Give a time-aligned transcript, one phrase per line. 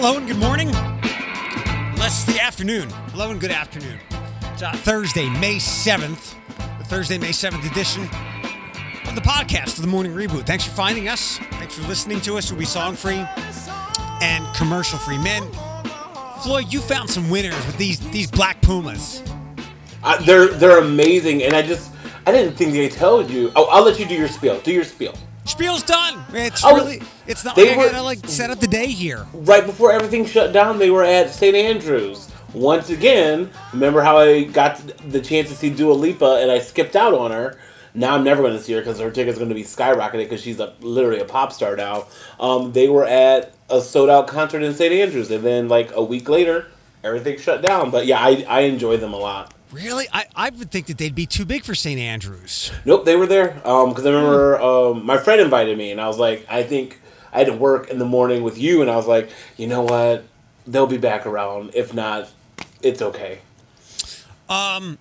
[0.00, 0.68] hello and good morning.
[1.92, 2.88] Unless the afternoon.
[3.10, 3.98] Hello and good afternoon.
[4.44, 6.36] It's uh, Thursday, May 7th,
[6.78, 8.04] the Thursday, May 7th edition
[9.06, 10.46] of the podcast of the Morning Reboot.
[10.46, 11.36] Thanks for finding us.
[11.36, 12.50] Thanks for listening to us.
[12.50, 13.22] We'll be song free
[14.22, 15.18] and commercial free.
[15.18, 15.46] Men,
[16.42, 19.22] Floyd, you found some winners with these these Black Pumas.
[20.02, 21.92] Uh, they're they're amazing, and I just
[22.26, 23.52] I didn't think they told you.
[23.54, 24.58] Oh, I'll let you do your spiel.
[24.60, 25.14] Do your spiel.
[25.60, 26.24] Spiel's done.
[26.32, 29.26] It's Oh, really it's not they like I gotta like set up the day here.
[29.34, 31.54] Right before everything shut down, they were at St.
[31.54, 32.32] Andrews.
[32.54, 36.96] Once again, remember how I got the chance to see Dua Lipa and I skipped
[36.96, 37.58] out on her?
[37.92, 40.40] Now I'm never going to see her because her ticket's going to be skyrocketing because
[40.40, 42.06] she's a, literally a pop star now.
[42.38, 44.94] Um, they were at a sold out concert in St.
[44.94, 46.68] Andrews, and then like a week later,
[47.04, 47.90] everything shut down.
[47.90, 49.52] But yeah, I, I enjoy them a lot.
[49.72, 50.06] Really?
[50.12, 52.00] I, I would think that they'd be too big for St.
[52.00, 52.72] Andrews.
[52.84, 53.50] Nope, they were there.
[53.54, 57.00] Because I remember um, my friend invited me, and I was like, I think
[57.32, 59.82] I had to work in the morning with you, and I was like, you know
[59.82, 60.24] what?
[60.66, 61.70] They'll be back around.
[61.74, 62.30] If not,
[62.82, 63.40] it's okay.
[64.48, 64.98] Um,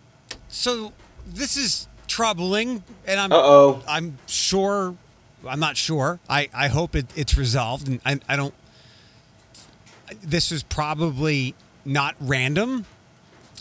[0.47, 0.93] So
[1.25, 3.83] this is troubling, and I'm Uh oh.
[3.87, 4.95] I'm sure
[5.47, 6.19] I'm not sure.
[6.29, 8.53] I, I hope it, it's resolved, and I, I don't.
[10.21, 11.55] This is probably
[11.85, 12.85] not random.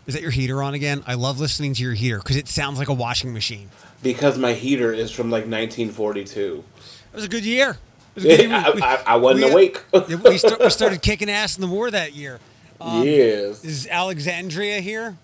[0.08, 1.04] Is that your heater on again?
[1.06, 3.68] I love listening to your heater because it sounds like a washing machine.
[4.02, 6.64] Because my heater is from like 1942.
[7.12, 7.76] It was a good year.
[8.16, 8.54] It was a good year.
[8.56, 9.82] I, We- I, I wasn't we- awake.
[10.24, 12.40] We, start, we started kicking ass in the war that year.
[12.80, 13.62] yes.
[13.64, 15.18] Is Alexandria here?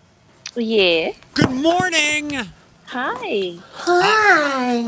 [0.55, 1.13] Yeah.
[1.33, 2.41] Good morning.
[2.87, 3.59] Hi.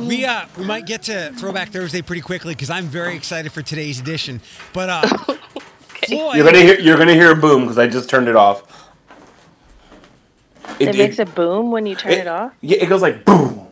[0.06, 3.62] We uh we might get to Throwback Thursday pretty quickly because I'm very excited for
[3.62, 4.42] today's edition.
[4.74, 5.02] But uh,
[6.06, 6.78] Floyd, You're gonna hear.
[6.78, 8.85] You're gonna hear a boom because I just turned it off.
[10.78, 12.52] It, makes a boom when you turn it, off.
[12.60, 13.66] Yeah, it goes like boom.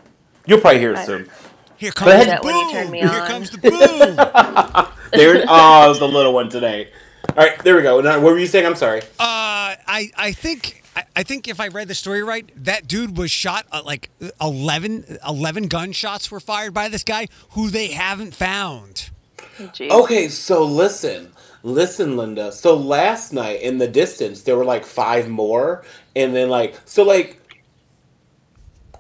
[0.47, 1.29] You'll probably hear it I- soon.
[1.77, 2.27] here comes ahead.
[2.27, 2.73] the That when you boom.
[2.73, 3.27] turn me Here on.
[3.29, 4.91] comes the boom.
[5.13, 5.37] There.
[5.37, 6.89] it- oh, it was the little one today.
[7.31, 8.01] All right, there we go.
[8.01, 8.67] Now, what were you saying?
[8.67, 9.01] I'm sorry.
[9.19, 13.17] Uh, I I think I, I think if I read the story right, that dude
[13.17, 14.11] was shot uh, like
[14.41, 19.11] 11, 11 gunshots were fired by this guy who they haven't found.
[19.59, 19.91] Jeez.
[19.91, 21.33] Okay, so listen,
[21.65, 22.53] listen, Linda.
[22.53, 27.03] So last night in the distance, there were like five more, and then like so
[27.03, 27.41] like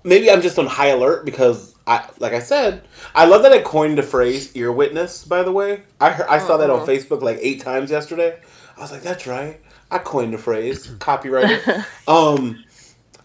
[0.02, 2.82] maybe I'm just on high alert because I like I said,
[3.14, 6.38] I love that I coined the phrase "ear witness." By the way, I heard, I
[6.38, 8.38] saw that on Facebook like eight times yesterday.
[8.76, 9.60] I was like, that's right,
[9.90, 11.62] I coined the phrase, copyrighted.
[12.08, 12.64] um.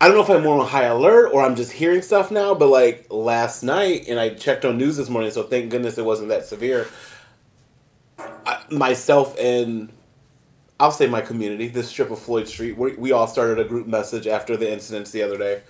[0.02, 2.54] I don't know if I'm more on high alert or I'm just hearing stuff now,
[2.54, 6.06] but like last night, and I checked on news this morning, so thank goodness it
[6.06, 6.88] wasn't that severe
[8.50, 9.92] I, myself and
[10.80, 13.86] I'll say my community, this strip of Floyd Street, we, we all started a group
[13.86, 15.62] message after the incidents the other day.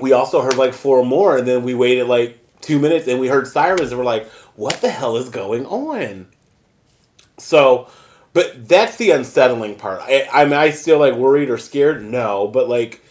[0.00, 3.28] We also heard like four more, and then we waited like two minutes and we
[3.28, 6.26] heard sirens, and we're like, what the hell is going on?
[7.38, 7.88] So,
[8.32, 10.00] but that's the unsettling part.
[10.02, 12.02] I, I mean, I still like worried or scared?
[12.02, 13.03] No, but like,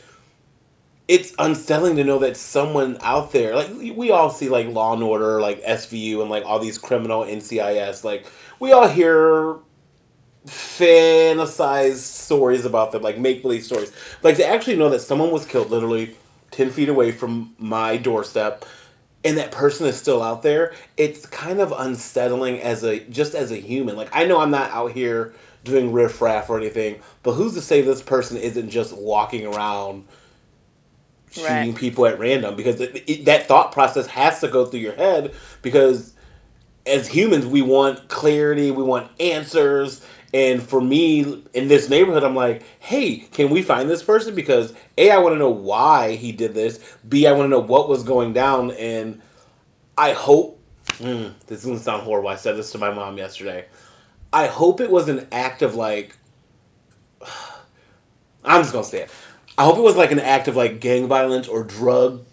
[1.07, 5.03] it's unsettling to know that someone out there, like we all see like Law and
[5.03, 8.25] Order, like SVU, and like all these criminal NCIS, like
[8.59, 9.57] we all hear
[10.45, 13.91] fantasized stories about them, like make believe stories.
[14.21, 16.15] Like to actually know that someone was killed literally
[16.51, 18.65] ten feet away from my doorstep,
[19.25, 20.73] and that person is still out there.
[20.95, 23.97] It's kind of unsettling as a just as a human.
[23.97, 25.33] Like I know I'm not out here
[25.65, 30.05] doing riffraff or anything, but who's to say this person isn't just walking around?
[31.33, 31.75] Shooting Right.
[31.75, 35.33] people at random because it, it, that thought process has to go through your head
[35.61, 36.13] because
[36.85, 40.05] as humans we want clarity we want answers.
[40.35, 44.35] And for me in this neighborhood i'm like hey can we find this person?
[44.35, 46.79] Because a i want to know why he did this.
[47.07, 48.71] B i want to know what was going down.
[48.71, 49.21] And
[49.97, 50.59] i hope
[50.99, 52.29] mm, this is going to sound horrible.
[52.29, 53.65] I said this to my mom yesterday.
[54.31, 56.17] I hope it was an act of like
[58.45, 59.11] i'm just going to say it
[59.57, 62.23] i hope it was like an act of like gang violence or drug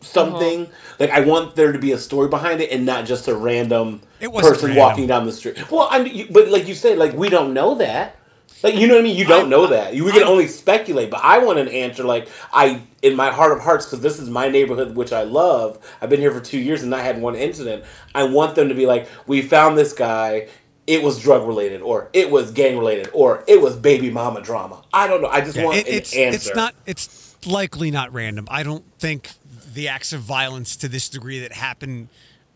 [0.00, 0.62] something.
[0.66, 0.96] Uh-huh.
[1.00, 4.00] like i want there to be a story behind it and not just a random
[4.20, 4.76] person random.
[4.76, 5.70] walking down the street.
[5.70, 8.14] Well i mean but like you said like we don't know that.
[8.62, 9.16] Like you know what i mean?
[9.16, 9.94] You don't I'm- know that.
[9.94, 13.30] You we can I'm- only speculate but i want an answer like i in my
[13.30, 15.78] heart of hearts because this is my neighborhood which i love.
[16.00, 17.84] I've been here for two years and not had one incident.
[18.14, 20.48] I want them to be like we found this guy
[20.88, 24.82] it was drug related or it was gang related or it was baby mama drama
[24.92, 27.90] i don't know i just Yeah, want it- an it's answer it's not it's likely
[27.92, 28.48] not random.
[28.50, 29.30] I don't think
[29.72, 32.08] the acts of violence to this degree that happen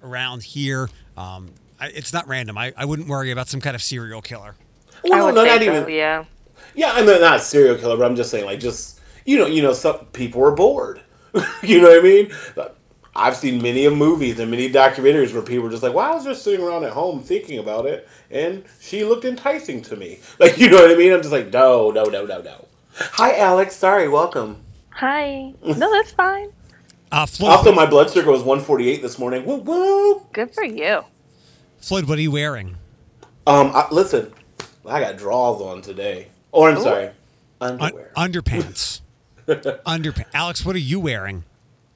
[0.02, 1.50] around here, um,
[1.80, 2.58] I, it's not random.
[2.58, 4.56] I, I wouldn't worry about some kind of serial killer.
[5.04, 6.24] well, no, would no, say not so, even yeah.
[6.74, 9.46] Yeah, I'm not, not a serial killer, but I'm just saying, like, just you know,
[9.46, 11.00] you know, some people are bored.
[11.62, 12.32] you know what I mean?
[13.14, 16.14] I've seen many of movies and many documentaries where people are just like, "Well, I
[16.14, 20.20] was just sitting around at home thinking about it, and she looked enticing to me."
[20.38, 21.12] Like, you know what I mean?
[21.12, 22.66] I'm just like, no, no, no, no, no.
[22.94, 23.76] Hi, Alex.
[23.76, 24.62] Sorry, welcome.
[24.90, 25.52] Hi.
[25.62, 26.50] No, that's fine.
[27.10, 29.44] Uh, Floyd, Also, my blood sugar was 148 this morning.
[29.44, 30.26] Woo woo.
[30.32, 31.02] Good for you.
[31.80, 32.76] Floyd, what are you wearing?
[33.46, 34.32] Um, I, listen,
[34.86, 36.28] I got drawers on today.
[36.52, 36.82] Or I'm Ooh.
[36.82, 37.10] sorry,
[37.60, 38.10] Un- underwear.
[38.16, 39.00] underpants.
[39.46, 40.24] Underpants.
[40.32, 41.44] Alex, what are you wearing?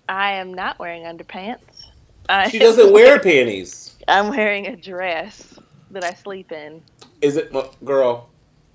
[0.08, 1.87] I am not wearing underpants.
[2.29, 3.97] I she doesn't wear panties.
[4.08, 5.58] I'm wearing a dress
[5.91, 6.82] that I sleep in.
[7.20, 7.53] Is it,
[7.85, 8.29] girl?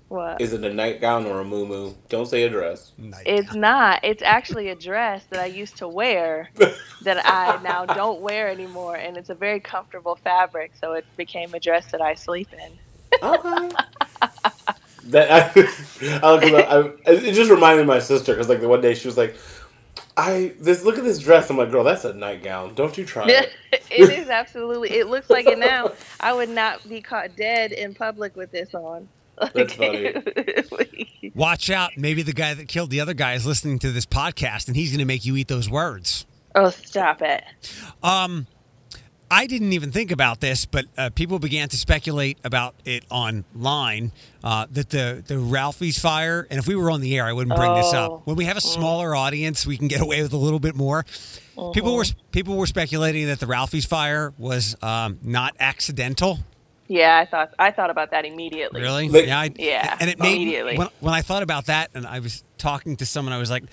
[0.08, 0.42] What?
[0.42, 2.92] Is it a nightgown or a moo Don't say a dress.
[3.24, 4.00] It's not.
[4.02, 6.50] It's actually a dress that I used to wear
[7.02, 11.54] that I now don't wear anymore, and it's a very comfortable fabric, so it became
[11.54, 12.78] a dress that I sleep in.
[13.22, 13.70] Okay.
[15.04, 16.34] that I, I,
[16.78, 19.34] I, it just reminded my sister because like the one day she was like,
[20.16, 22.74] "I this look at this dress." I'm like, "Girl, that's a nightgown.
[22.74, 23.52] Don't you try it."
[23.90, 24.90] it is absolutely.
[24.90, 25.92] It looks like it now.
[26.20, 29.08] I would not be caught dead in public with this on.
[29.54, 31.32] That's funny.
[31.34, 31.92] Watch out.
[31.96, 34.90] Maybe the guy that killed the other guy is listening to this podcast and he's
[34.90, 36.26] going to make you eat those words.
[36.54, 37.42] oh, stop it.
[38.02, 38.46] Um,
[39.32, 44.12] I didn't even think about this, but uh, people began to speculate about it online
[44.44, 46.46] uh, that the the Ralphie's fire.
[46.50, 48.16] And if we were on the air, I wouldn't bring this Oh.
[48.16, 48.26] up.
[48.26, 51.04] When we have a smaller audience, we can get away with a little bit more.
[51.72, 56.40] People were people were speculating that the Ralphie's fire was um, not accidental.
[56.88, 58.82] Yeah, I thought I thought about that immediately.
[58.82, 59.08] Really?
[59.08, 59.40] Like- yeah.
[59.40, 60.76] I, Yeah, And it made immediately.
[60.76, 63.64] when, when I thought about that, and I was talking to someone, I was like,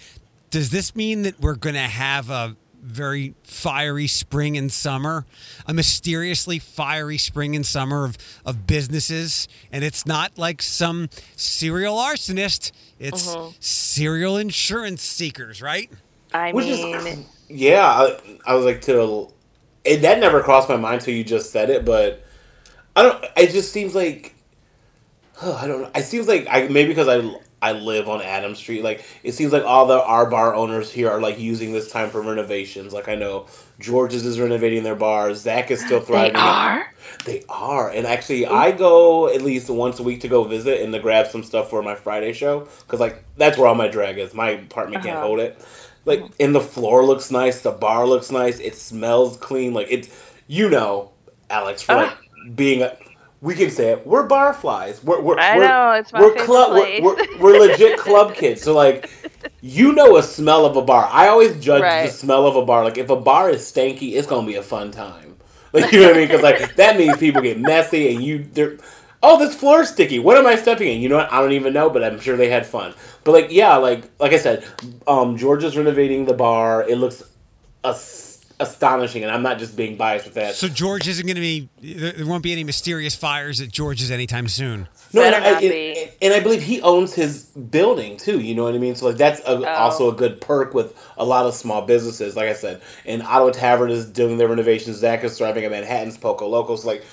[0.52, 5.26] "Does this mean that we're going to have a very fiery spring and summer,
[5.66, 11.98] a mysteriously fiery spring and summer of of businesses, and it's not like some serial
[11.98, 13.56] arsonist; it's Mm-hmm.
[13.60, 15.92] serial insurance seekers, right?"
[16.34, 19.30] I Which mean, is, yeah, I, I was like, to,
[19.84, 22.24] it, that never crossed my mind till you just said it, but
[22.96, 24.36] I don't, it just seems like,
[25.42, 28.84] I don't know, it seems like, I maybe because I, I live on Adams Street,
[28.84, 32.10] like, it seems like all the our bar owners here are, like, using this time
[32.10, 33.48] for renovations, like, I know
[33.80, 36.34] George's is renovating their bars, Zach is still thriving.
[36.34, 36.94] they are.
[37.26, 40.94] They are, and actually, I go at least once a week to go visit and
[40.94, 44.18] to grab some stuff for my Friday show because, like, that's where all my drag
[44.20, 44.34] is.
[44.34, 45.26] My apartment can't Uh-huh.
[45.28, 45.60] hold it.
[46.06, 49.74] Like, and the floor looks nice, the bar looks nice, it smells clean.
[49.74, 50.08] Like, it's
[50.48, 51.12] you know,
[51.50, 52.18] Alex, for like
[52.56, 52.96] being a.
[53.42, 54.06] We can say it.
[54.06, 55.02] We're bar flies.
[55.04, 56.72] We're, we're, I we're, know, it's my we're favorite club.
[56.72, 57.02] place.
[57.02, 58.62] We're, we're, we're legit club kids.
[58.62, 59.10] So like,
[59.62, 61.08] you know a smell of a bar.
[61.12, 62.84] I always judge the smell of a bar.
[62.84, 65.26] Like if a bar is stanky, it's gonna be a fun time.
[65.72, 66.28] Like you know what I mean?
[66.28, 68.78] Because like that means people get messy and you they're
[69.22, 70.18] oh this floor's sticky.
[70.18, 71.00] What am I stepping in?
[71.00, 71.32] You know what?
[71.32, 72.96] I don't even know, but I'm sure they had fun.
[73.24, 74.66] But like yeah, like like I said,
[75.08, 76.90] um, George's renovating the bar.
[76.90, 77.22] It looks
[77.84, 78.29] as-
[78.60, 80.56] astonishing, and I'm not just being biased with that.
[80.56, 81.70] So George isn't going to be.
[81.82, 84.88] There there won't be any mysterious fires at George's anytime soon.
[85.14, 88.40] No, and I, and, and I believe he owns his building too.
[88.40, 88.96] You know what I mean?
[88.96, 92.36] So like that's a, also a good perk with a lot of small businesses.
[92.36, 94.98] Like I said, and Ottawa Tavern is doing their renovations.
[94.98, 96.86] Zach is thriving at Manhattan's Poco Locos.
[96.86, 97.04] Like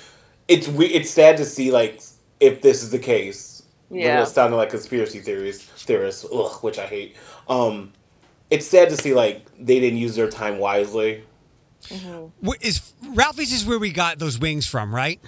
[0.48, 2.00] it's we, it's sad to see like
[2.40, 3.62] if this is the case.
[3.88, 4.22] Yeah.
[4.22, 7.16] It's sounding like conspiracy theories theorists, ugh, which I hate.
[7.48, 7.92] Um,
[8.50, 11.24] it's sad to see like they didn't use their time wisely.
[11.84, 12.46] Mm-hmm.
[12.48, 15.20] Wh- Is Ralphie's is where we got those wings from, right?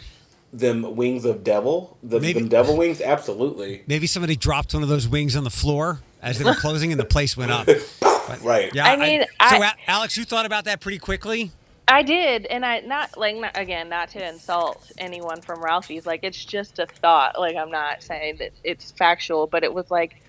[0.52, 4.88] Them wings of devil, the Maybe- them devil wings, absolutely Maybe somebody dropped one of
[4.88, 7.68] those wings on the floor as they were closing, and the place went up.
[8.42, 8.75] right.
[8.75, 9.26] Yeah, I mean, so
[9.62, 11.50] I- A- Alex, you thought about that pretty quickly.
[11.90, 16.04] I did, and I not like not, again, not to insult anyone from Ralphie's.
[16.04, 17.38] Like it's just a thought.
[17.38, 20.20] Like I'm not saying that it's factual, but it was like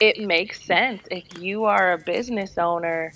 [0.00, 3.12] it makes sense if you are a business owner,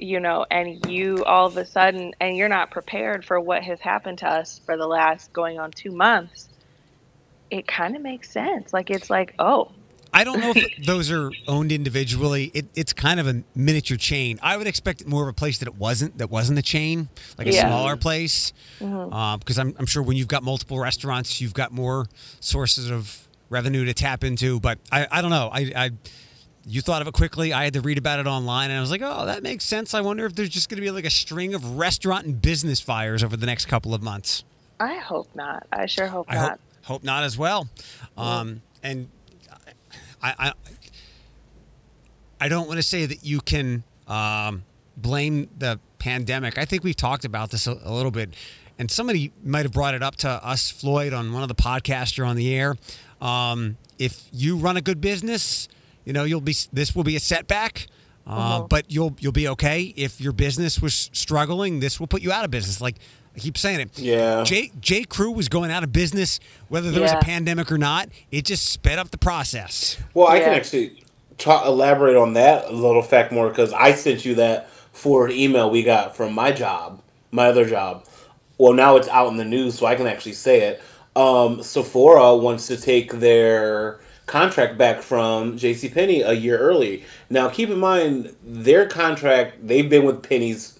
[0.00, 3.80] you know, and you all of a sudden and you're not prepared for what has
[3.80, 6.48] happened to us for the last going on two months.
[7.50, 8.72] It kind of makes sense.
[8.72, 9.72] Like it's like, oh,
[10.12, 12.50] I don't know if those are owned individually.
[12.54, 14.38] It, it's kind of a miniature chain.
[14.42, 16.18] I would expect more of a place that it wasn't.
[16.18, 17.66] That wasn't a chain, like a Yeah.
[17.68, 18.52] smaller place.
[18.80, 19.12] Mm-hmm.
[19.12, 22.06] Uh, because I'm, I'm sure when you've got multiple restaurants, you've got more
[22.40, 24.58] sources of revenue to tap into.
[24.60, 25.50] But I, I don't know.
[25.52, 25.90] I, I
[26.66, 27.52] you thought of it quickly.
[27.52, 29.94] I had to read about it online, and I was like, oh, that makes sense.
[29.94, 32.80] I wonder if there's just going to be like a string of restaurant and business
[32.80, 34.44] fires over the next couple of months.
[34.78, 35.66] I hope not.
[35.72, 36.50] I sure hope I not.
[36.50, 37.68] hope hope not as well.
[38.16, 39.08] Um, and
[40.22, 40.52] I, I
[42.40, 44.64] I don't want to say that you can um,
[44.96, 46.56] blame the pandemic.
[46.56, 48.30] I think we've talked about this a, a little bit,
[48.78, 52.18] and somebody might have brought it up to us, Floyd, on one of the podcasts
[52.18, 52.76] or on the air.
[53.20, 55.68] Um, if you run a good business,
[56.04, 57.86] you know you'll be this will be a setback.
[58.26, 61.80] Uh, But you'll you'll be okay if your business was struggling.
[61.80, 62.80] This will put you out of business.
[62.80, 62.96] Like
[63.34, 63.98] I keep saying it.
[63.98, 64.44] Yeah.
[64.44, 66.38] J J Crew was going out of business
[66.68, 68.08] whether there was a pandemic or not.
[68.30, 69.96] It just sped up the process.
[70.14, 71.02] Well, I can actually
[71.38, 75.70] ta- elaborate on that a little fact more because I sent you that forward email
[75.70, 77.00] we got from my job,
[77.32, 78.04] my other job.
[78.58, 80.82] Well, now it's out in the news, so I can actually say it.
[81.16, 87.04] Um, Sephora wants to take their contract back from JCPenney a year early.
[87.28, 90.78] Now, keep in mind, their contract, they've been with Penny's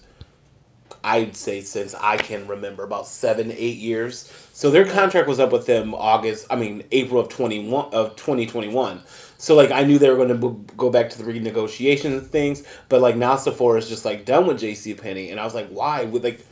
[1.03, 4.31] I'd say since I can remember about seven, eight years.
[4.53, 8.15] So their contract was up with them August, I mean April of twenty one of
[8.15, 9.01] twenty twenty one.
[9.39, 12.63] So like I knew they were going to go back to the renegotiation and things,
[12.87, 14.93] but like now Sephora is just like done with J.C.
[14.93, 16.03] Penney, and I was like, why?
[16.03, 16.45] With like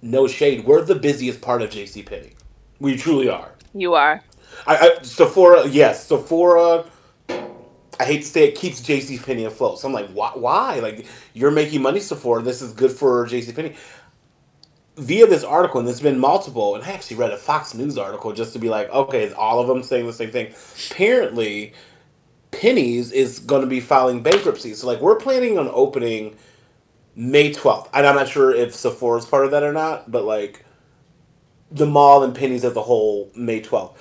[0.00, 2.04] no shade, we're the busiest part of J.C.
[2.04, 2.34] Penney.
[2.78, 3.52] We truly are.
[3.74, 4.22] You are.
[4.66, 6.84] I, I Sephora, yes, Sephora.
[7.98, 9.80] I hate to say it keeps JC Penney afloat.
[9.80, 10.32] So I'm like, why?
[10.34, 10.78] Why?
[10.80, 12.42] Like you're making money, Sephora.
[12.42, 13.74] This is good for JC Penney.
[14.96, 18.32] Via this article, and there's been multiple, and I actually read a Fox News article
[18.32, 20.54] just to be like, okay, is all of them saying the same thing?
[20.90, 21.74] Apparently,
[22.50, 24.72] Penny's is going to be filing bankruptcy.
[24.72, 26.36] So like, we're planning on opening
[27.14, 30.64] May 12th, and I'm not sure if Sephora's part of that or not, but like,
[31.70, 33.96] the mall and Penny's as a whole, May 12th.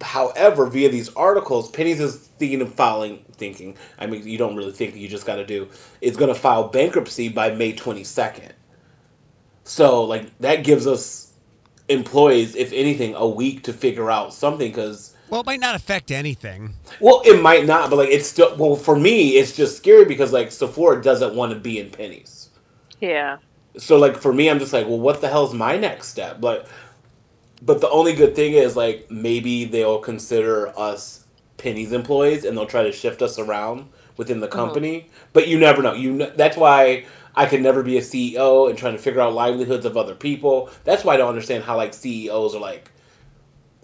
[0.00, 4.72] However, via these articles, Penny's is thinking of filing, thinking, I mean, you don't really
[4.72, 5.68] think, you just got to do,
[6.00, 8.52] is going to file bankruptcy by May 22nd.
[9.64, 11.32] So, like, that gives us
[11.88, 16.10] employees, if anything, a week to figure out something because, Well, it might not affect
[16.10, 16.74] anything.
[17.00, 20.32] well, it might not, but like, it's still, well, for me, it's just scary because,
[20.32, 22.50] like, Sephora doesn't want to be in Penny's.
[23.00, 23.38] Yeah.
[23.76, 26.40] So like for me, I'm just like, well, what the hell's my next step?
[26.40, 26.66] But
[27.62, 31.24] but the only good thing is like maybe they'll consider us
[31.56, 35.10] Penny's employees and they'll try to shift us around within the company.
[35.32, 35.92] But you never know.
[35.92, 39.34] You kn- that's why I could never be a CEO and trying to figure out
[39.34, 40.70] livelihoods of other people.
[40.84, 42.90] That's why I don't understand how like CEOs are like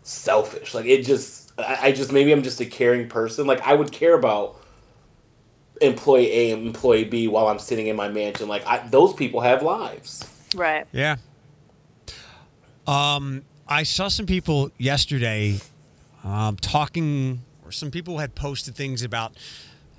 [0.03, 0.75] selfish.
[0.75, 3.47] Like it just I, I just maybe I'm just a caring person.
[3.47, 4.61] Like I would care about
[5.81, 8.49] employee A and employee B while I'm sitting in my mansion.
[8.49, 10.25] Like I, those people have lives.
[10.55, 10.87] Right.
[10.93, 11.17] Yeah.
[12.87, 15.61] Um, I saw some people yesterday
[16.23, 19.37] um, talking, or some people had posted things about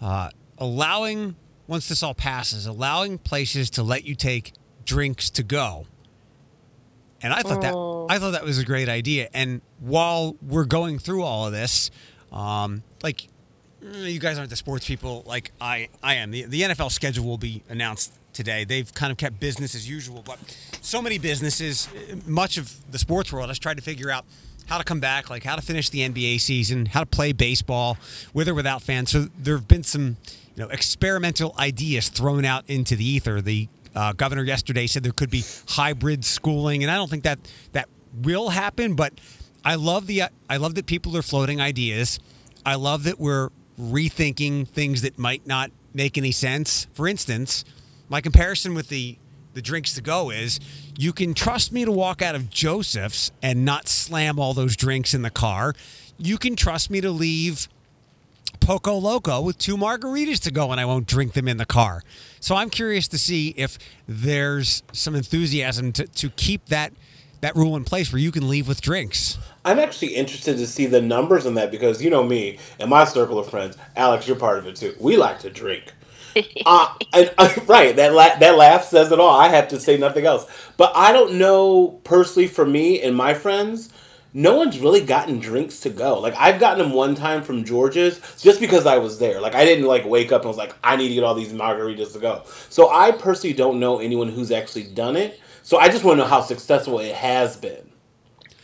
[0.01, 1.36] uh, allowing,
[1.67, 4.53] once this all passes, allowing places to let you take
[4.86, 5.88] drinks to go.
[7.22, 9.29] And I thought that I thought that was a great idea.
[9.34, 11.89] And while we're going through all of this,
[12.31, 13.27] um, like
[13.81, 16.29] you guys aren't the sports people like I, I am.
[16.31, 18.63] The, the NFL schedule will be announced today.
[18.63, 20.37] They've kind of kept business as usual, but
[20.81, 21.89] so many businesses,
[22.27, 24.25] much of the sports world has tried to figure out
[24.67, 27.97] how to come back, like how to finish the NBA season, how to play baseball
[28.33, 29.11] with or without fans.
[29.11, 30.17] So there have been some,
[30.55, 33.41] you know, experimental ideas thrown out into the ether.
[33.41, 37.39] The uh, governor yesterday said there could be hybrid schooling, and I don't think that
[37.71, 37.89] that
[38.21, 38.95] will happen.
[38.95, 39.13] But
[39.63, 42.19] I love the I love that people are floating ideas.
[42.65, 43.49] I love that we're
[43.79, 46.87] rethinking things that might not make any sense.
[46.93, 47.63] For instance,
[48.09, 49.17] my comparison with the
[49.53, 50.59] the drinks to go is
[50.97, 55.13] you can trust me to walk out of Joseph's and not slam all those drinks
[55.13, 55.74] in the car.
[56.17, 57.69] You can trust me to leave
[58.59, 62.03] Poco Loco with two margaritas to go and I won't drink them in the car.
[62.41, 66.91] So I'm curious to see if there's some enthusiasm to, to keep that
[67.41, 69.38] that rule in place where you can leave with drinks.
[69.63, 73.05] I'm actually interested to see the numbers on that because you know me and my
[73.05, 73.77] circle of friends.
[73.95, 74.95] Alex, you're part of it too.
[75.00, 75.93] We like to drink.
[76.65, 79.39] uh, and, uh, right, that la- that laugh says it all.
[79.39, 80.45] I have to say nothing else.
[80.77, 83.91] But I don't know personally for me and my friends.
[84.37, 86.19] No one's really gotten drinks to go.
[86.19, 89.39] Like I've gotten them one time from George's just because I was there.
[89.39, 91.53] Like I didn't like wake up and was like, I need to get all these
[91.53, 92.43] margaritas to go.
[92.69, 95.39] So I personally don't know anyone who's actually done it.
[95.63, 97.89] So I just want to know how successful it has been.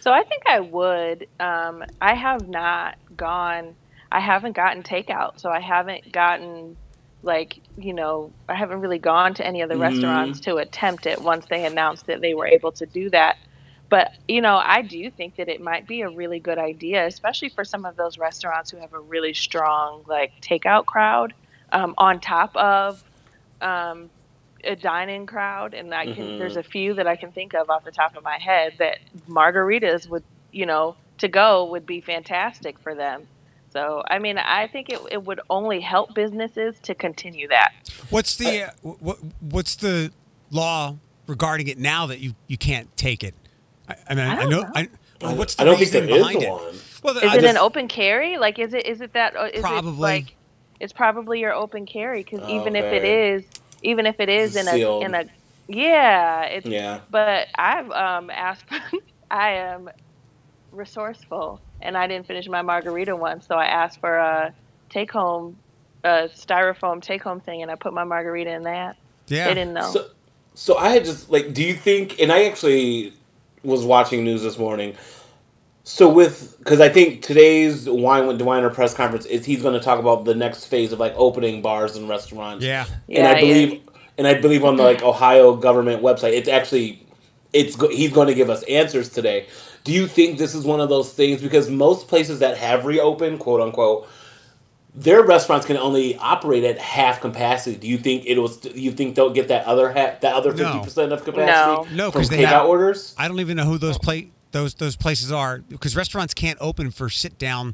[0.01, 1.27] So I think I would.
[1.39, 3.75] Um, I have not gone.
[4.11, 6.75] I haven't gotten takeout, so I haven't gotten
[7.23, 9.79] like you know I haven't really gone to any of the Mhm.
[9.79, 13.35] restaurants to attempt it once they announced that they were able to do that.
[13.89, 17.49] But you know, I do think that it might be a really good idea, especially
[17.49, 21.33] for some of those restaurants who have a really strong like takeout crowd
[21.71, 23.01] um, on top of
[23.61, 24.11] um,
[24.63, 25.73] a dine-in crowd.
[25.73, 26.37] And I can Mhm.
[26.37, 28.97] there's a few that I can think of off the top of my head that
[29.29, 33.27] margaritas would you know to go would be fantastic for them.
[33.71, 37.71] So I mean, I think it, it would only help businesses to continue that.
[38.09, 40.11] What's the uh, what, what's the
[40.49, 40.97] law
[41.27, 43.33] regarding it now that you, you can't take it?
[43.87, 44.61] I, I mean, I, I don't know.
[44.61, 44.71] know.
[44.75, 44.89] I,
[45.21, 46.49] well, what's the I don't think there is behind it?
[46.49, 46.75] one.
[47.03, 48.37] Well, Is I it just- an open carry?
[48.37, 49.35] Like, is it is it that?
[49.35, 49.91] uh, Probably.
[49.91, 50.35] It like,
[50.79, 53.43] it's probably your open carry because even if it is,
[53.83, 55.25] even if it is in a in a
[55.67, 57.01] yeah, it's Yeah.
[57.09, 58.65] but I've um asked
[59.31, 59.89] I am
[60.71, 64.53] resourceful and I didn't finish my margarita once, so I asked for a
[64.89, 65.57] take home
[66.03, 68.97] a styrofoam take home thing and I put my margarita in that.
[69.27, 69.47] Yeah.
[69.47, 69.91] They didn't know.
[69.91, 70.07] So,
[70.55, 72.19] so I had just like, do you think?
[72.19, 73.13] And I actually
[73.63, 74.95] was watching news this morning.
[75.83, 79.79] So with because I think today's wine with Dwyer press conference is he's going to
[79.79, 82.63] talk about the next phase of like opening bars and restaurants.
[82.63, 82.85] yeah.
[83.09, 83.81] and I Yeah, believe
[84.17, 87.05] and I believe on the like Ohio government website, it's actually
[87.53, 89.47] it's he's going to give us answers today.
[89.83, 93.39] Do you think this is one of those things because most places that have reopened,
[93.39, 94.07] quote unquote,
[94.93, 97.77] their restaurants can only operate at half capacity.
[97.77, 98.63] Do you think it was?
[98.75, 100.65] You think they'll get that other half, that other No.
[100.65, 101.95] fifty percent of capacity?
[101.95, 103.15] No, from 'cause they takeout have- orders.
[103.17, 106.91] I don't even know who those play those those places are because restaurants can't open
[106.91, 107.73] for sit down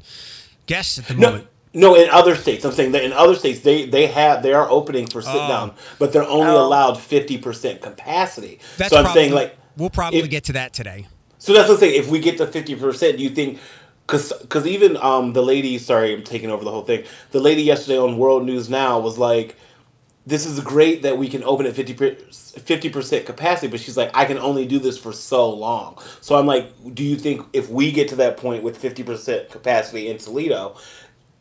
[0.66, 1.48] guests at the No, moment.
[1.74, 1.96] no.
[1.96, 5.08] In other states, I'm saying that in other states they they have they are opening
[5.08, 5.48] for sit Oh.
[5.48, 6.64] down, but they're only Oh.
[6.64, 8.60] allowed fifty percent capacity.
[8.76, 11.08] That's so I'm probably, saying like we'll probably if- get to that today.
[11.38, 12.00] So that's what I'm saying.
[12.00, 13.58] If we get to fifty percent, do you think?
[14.06, 17.04] Because even um the lady, sorry, I'm taking over the whole thing.
[17.30, 19.56] The lady yesterday on World News Now was like,
[20.26, 24.24] "This is great that we can open at 50 percent capacity," but she's like, "I
[24.24, 27.92] can only do this for so long." So I'm like, do you think if we
[27.92, 30.76] get to that point with fifty percent capacity in Toledo,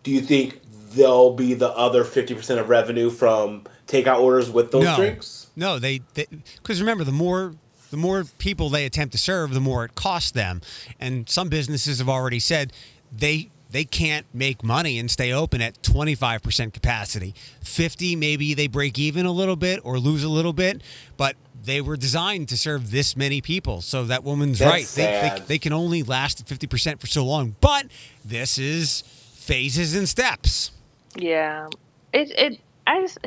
[0.04, 0.62] do you think
[0.92, 5.48] there'll be the other fifty percent of revenue from takeout orders with those no, drinks?
[5.56, 7.56] no, they because remember the more
[7.92, 10.62] the more people they attempt to serve, the more it costs them.
[11.00, 12.74] And some businesses have already said
[13.12, 17.36] they they can't make money and stay open at 25% capacity.
[17.62, 20.82] 50 maybe they break even a little bit or lose a little bit,
[21.18, 23.82] but they were designed to serve this many people.
[23.82, 24.86] So that woman's That's right.
[24.86, 27.56] They, they they can only last at 50% for so long.
[27.60, 27.88] But
[28.24, 30.72] this is phases and steps.
[31.16, 31.68] Yeah.
[32.14, 33.18] It it I just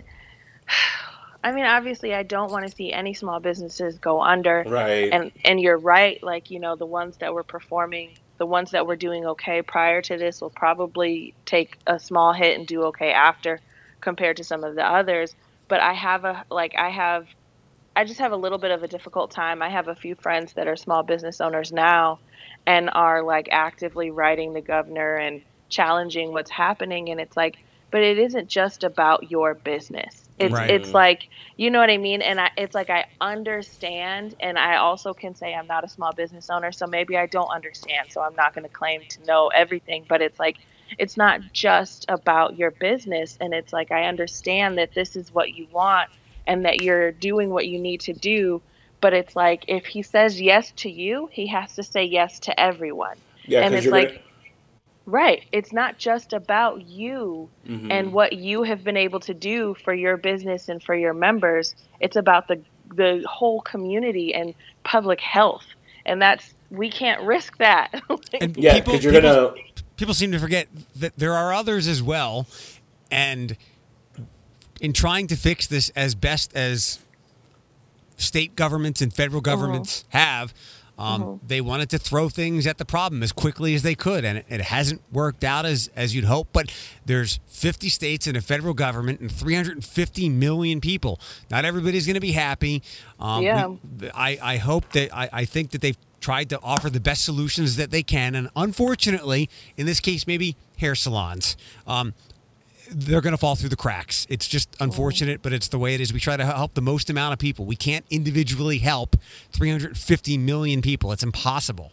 [1.42, 4.64] I mean, obviously I don't want to see any small businesses go under.
[4.66, 5.10] Right.
[5.12, 8.86] And and you're right, like, you know, the ones that were performing, the ones that
[8.86, 13.12] were doing okay prior to this will probably take a small hit and do okay
[13.12, 13.60] after
[14.00, 15.34] compared to some of the others.
[15.68, 17.26] But I have a like I have
[17.96, 19.62] I just have a little bit of a difficult time.
[19.62, 22.18] I have a few friends that are small business owners now
[22.66, 27.56] and are like actively writing the governor and challenging what's happening and it's like
[27.90, 30.28] but it isn't just about your business.
[30.40, 30.70] It's Right.
[30.70, 34.76] it's like you know what I mean and I it's like I understand and I
[34.76, 38.22] also can say I'm not a small business owner so maybe I don't understand so
[38.22, 40.58] I'm not going to claim to know everything but it's like
[40.98, 45.54] it's not just about your business and it's like I understand that this is what
[45.54, 46.08] you want
[46.46, 48.62] and that you're doing what you need to do
[49.00, 52.60] but it's like if he says yes to you he has to say yes to
[52.60, 54.29] everyone yeah, and it's like gonna,
[55.06, 55.42] right.
[55.52, 57.90] It's not just about you Mhm.
[57.90, 61.74] and what you have been able to do for your business and for your members.
[62.00, 62.60] It's about the
[62.94, 64.52] the whole community and
[64.84, 65.64] public health.
[66.06, 68.02] And that's we can't risk that.
[68.40, 69.62] And yeah, people, because you're people- gonna.
[69.96, 72.46] people seem to forget that there are others as well.
[73.10, 73.56] And
[74.80, 76.98] in trying to fix this as best as
[78.16, 80.52] state governments and federal governments have
[81.00, 84.38] um, they wanted to throw things at the problem as quickly as they could and
[84.38, 86.70] it, it hasn't worked out as, as you'd hope but
[87.06, 91.18] there's 50 states and a federal government and 350 million people.
[91.50, 92.82] Not everybody's going to be happy.
[93.18, 93.66] Um, Yeah.
[93.66, 97.24] we- I, I hope that I, I think that they've tried to offer the best
[97.24, 101.56] solutions that they can and unfortunately in this case maybe hair salons.
[101.86, 102.12] Um,
[102.90, 104.26] they're going to fall through the cracks.
[104.28, 106.12] It's just unfortunate but it's the way it is.
[106.12, 107.64] We try to help the most amount of people.
[107.64, 109.16] We can't individually help
[109.52, 111.12] 350 million people.
[111.12, 111.92] It's impossible.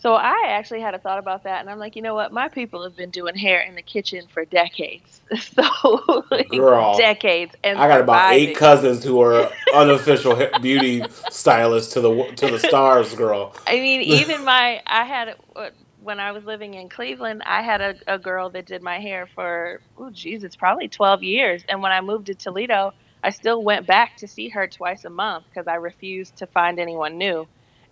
[0.00, 2.32] So I actually had a thought about that, and I'm like, you know what?
[2.32, 5.20] My people have been doing hair in the kitchen for decades.
[5.38, 11.92] So like, Girl, decades, and I got about eight cousins who are unofficial beauty stylists
[11.94, 13.54] to the to the stars, girl.
[13.66, 15.68] I mean, even my I had uh,
[16.08, 19.28] when I was living in Cleveland, I had a, a girl that did my hair
[19.28, 21.64] for oh geez, it's probably 12 years.
[21.68, 22.92] And when I moved to Toledo,
[23.22, 26.80] I still went back to see her twice a month because I refused to find
[26.80, 27.48] anyone new.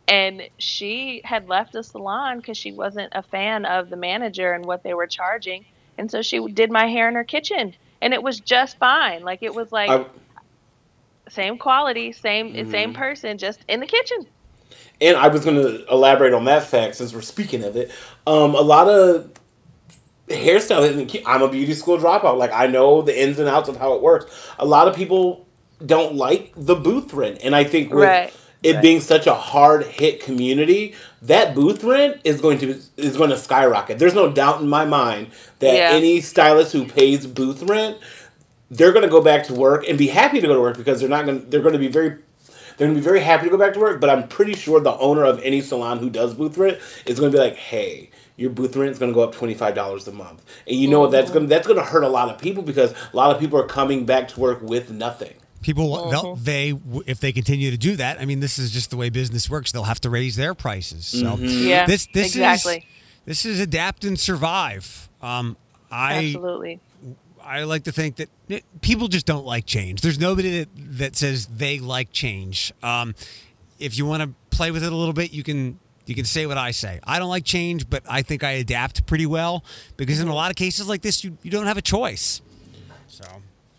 [0.08, 4.66] And she had left the salon because she wasn't a fan of the manager and
[4.66, 5.66] what they were charging.
[5.98, 9.22] And so she did my hair in her kitchen, and it was just fine.
[9.24, 10.06] Like it was like I,
[11.28, 12.94] same quality, same same Mhm.
[12.94, 14.26] person, just in the kitchen.
[15.00, 17.90] And I was going to elaborate on that fact since we're speaking of it.
[18.26, 19.30] Um, a lot of
[20.28, 21.22] hairstylists.
[21.26, 22.38] I'm a beauty school dropout.
[22.38, 24.26] Like I know the ins and outs of how it works.
[24.58, 25.46] A lot of people
[25.84, 28.32] don't like the booth rent, and I think with Right.
[28.62, 28.82] it Right.
[28.82, 33.36] being such a hard hit community, that booth rent is going to is going to
[33.36, 33.98] skyrocket.
[33.98, 35.28] There's no doubt in my mind
[35.60, 35.90] that Yeah.
[35.92, 37.98] any stylist who pays booth rent,
[38.70, 40.98] they're going to go back to work and be happy to go to work because
[41.00, 41.40] they're not going.
[41.42, 42.16] to They're going to be very.
[42.76, 44.80] They're going to be very happy to go back to work, but I'm pretty sure
[44.80, 48.10] the owner of any salon who does booth rent is going to be like, "Hey,
[48.36, 50.88] your booth rent is going to go up twenty five dollars a month," and you
[50.88, 53.16] know what that's going to that's going to hurt a lot of people because a
[53.16, 55.34] lot of people are coming back to work with nothing.
[55.62, 58.96] People, they'll, they if they continue to do that, I mean, this is just the
[58.96, 59.72] way business works.
[59.72, 61.06] They'll have to raise their prices.
[61.06, 62.76] So Yeah, this this exactly.
[62.76, 62.84] is
[63.24, 65.08] this is adapt and survive.
[65.20, 65.56] Um,
[65.90, 66.80] I Absolutely.
[67.46, 70.00] I like to think that it, people just don't like change.
[70.00, 72.72] There's nobody that, that says they like change.
[72.82, 73.14] Um,
[73.78, 76.46] if you want to play with it a little bit, you can you can say
[76.46, 77.00] what I say.
[77.04, 79.64] I don't like change, but I think I adapt pretty well
[79.96, 82.42] because in a lot of cases like this, you, you don't have a choice.
[83.08, 83.24] So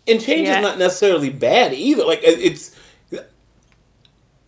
[0.06, 0.58] And change Yeah.
[0.58, 2.04] is not necessarily bad either.
[2.04, 2.74] Like it's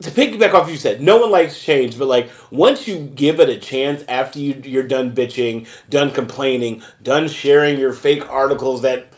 [0.03, 3.39] to piggyback off what you said, no one likes change, but like once you give
[3.39, 8.81] it a chance after you you're done bitching, done complaining, done sharing your fake articles
[8.83, 9.10] that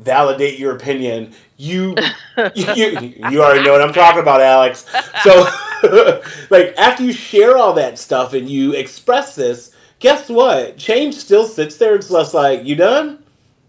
[0.00, 1.94] validate your opinion, you
[2.54, 4.86] you, you, already know what I'm talking about, Alex.
[5.22, 5.46] So
[6.50, 10.76] like after you share all that stuff and you express this, guess what?
[10.76, 11.94] Change still sits there.
[11.94, 13.22] It's less like you done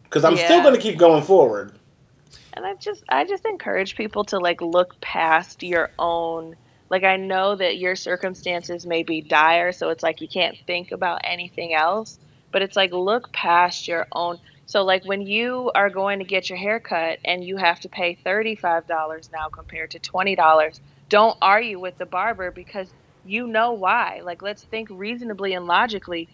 [0.04, 1.74] because I'm still going to keep going forward.
[2.54, 6.56] and i just i just encourage people to like look past your own
[6.90, 10.92] like i know that your circumstances may be dire so it's like you can't think
[10.92, 12.20] about anything else
[12.52, 14.38] but it's like look past your own
[14.72, 17.90] so like when you are going to get your hair cut and you have to
[17.90, 20.80] pay $35 now compared to $20
[21.10, 22.88] don't argue with the barber because
[23.26, 26.30] you know why like let's think reasonably and logically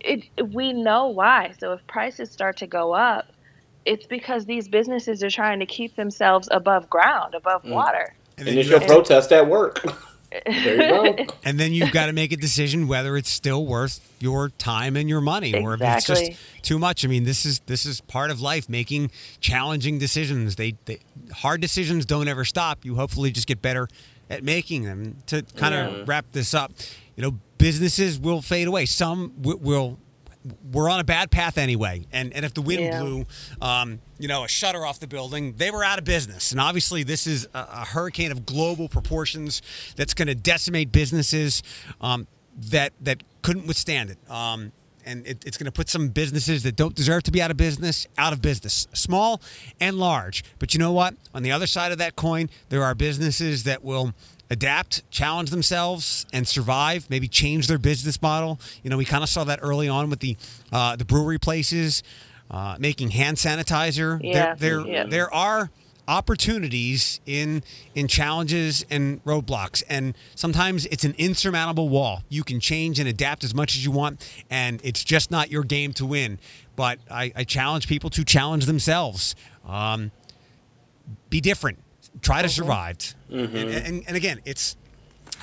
[0.00, 3.32] it we know why so if prices start to go up
[3.88, 8.14] it's because these businesses are trying to keep themselves above ground, above water.
[8.36, 9.82] and then, you Initial protest at work.
[10.30, 11.34] there you go.
[11.44, 15.08] and then you've got to make a decision whether it's still worth your time and
[15.08, 17.04] your money or if it's just too much.
[17.04, 19.10] I mean, this is this is part of life, making
[19.40, 20.56] challenging decisions.
[20.56, 20.98] They, they
[21.32, 22.84] hard decisions don't ever stop.
[22.84, 23.88] You hopefully just get better
[24.28, 25.16] at making them.
[25.26, 26.72] To kind of wrap this up,
[27.16, 28.86] you know, businesses will fade away.
[28.86, 29.98] Some w- will.
[30.72, 33.00] We're on a bad path anyway, and and if the wind Yeah.
[33.00, 33.26] blew,
[33.60, 36.50] um, you know, a shutter off the building, they were out of business.
[36.52, 39.62] And obviously, this is a, a hurricane of global proportions
[39.96, 41.62] that's going to decimate businesses
[42.00, 42.26] um,
[42.70, 44.18] that that couldn't withstand it.
[44.30, 44.72] Um,
[45.06, 47.56] and it, it's going to put some businesses that don't deserve to be out of
[47.56, 49.40] business out of business, small
[49.80, 50.44] and large.
[50.58, 51.14] But you know what?
[51.34, 54.12] On the other side of that coin, there are businesses that will
[54.50, 57.08] adapt, challenge themselves, and survive.
[57.10, 58.60] Maybe change their business model.
[58.82, 60.36] You know, we kind of saw that early on with the
[60.72, 62.02] uh, the brewery places
[62.50, 64.20] uh, making hand sanitizer.
[64.22, 65.04] Yeah, there, there, yeah.
[65.04, 65.70] there are
[66.08, 67.62] opportunities in
[67.94, 73.44] in challenges and roadblocks and sometimes it's an insurmountable wall you can change and adapt
[73.44, 76.38] as much as you want and it's just not your game to win
[76.76, 80.10] but i, I challenge people to challenge themselves um,
[81.28, 81.78] be different
[82.22, 83.56] try to survive Mm-hmm.
[83.56, 84.76] and, and, and again it's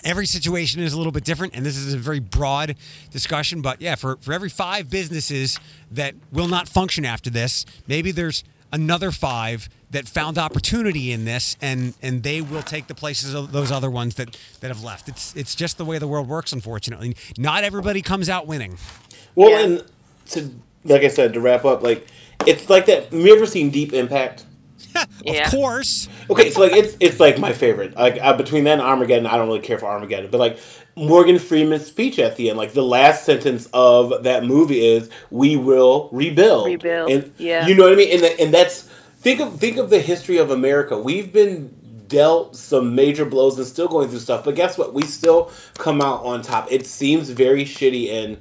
[0.04, 2.76] every situation is a little bit different and this is a very broad
[3.12, 5.60] discussion but yeah for, for every five businesses
[5.92, 11.56] that will not function after this maybe there's another five that found opportunity in this
[11.62, 15.08] and and they will take the places of those other ones that that have left
[15.08, 18.78] it's it's just the way the world works unfortunately not everybody comes out winning
[19.36, 19.60] Well, Yeah.
[19.60, 19.84] and
[20.32, 20.50] to
[20.84, 22.08] like I said to wrap up, like
[22.46, 23.06] it's like that.
[23.06, 24.46] Have you ever seen Deep Impact?
[25.24, 25.46] Yeah.
[25.46, 27.96] of course Okay, so like it's it's like my favorite.
[27.96, 30.58] Like uh, between that and Armageddon, I don't really care for Armageddon, but like
[30.96, 35.56] Morgan Freeman's speech at the end, like the last sentence of that movie is "We
[35.56, 37.68] will rebuild." Rebuild, and yeah.
[37.68, 38.12] you know what I mean.
[38.12, 38.84] And the, and that's
[39.20, 40.98] think of think of the history of America.
[40.98, 41.76] We've been
[42.08, 44.94] dealt some major blows and still going through stuff, but guess what?
[44.94, 46.72] We still come out on top.
[46.72, 48.38] It seems very shitty and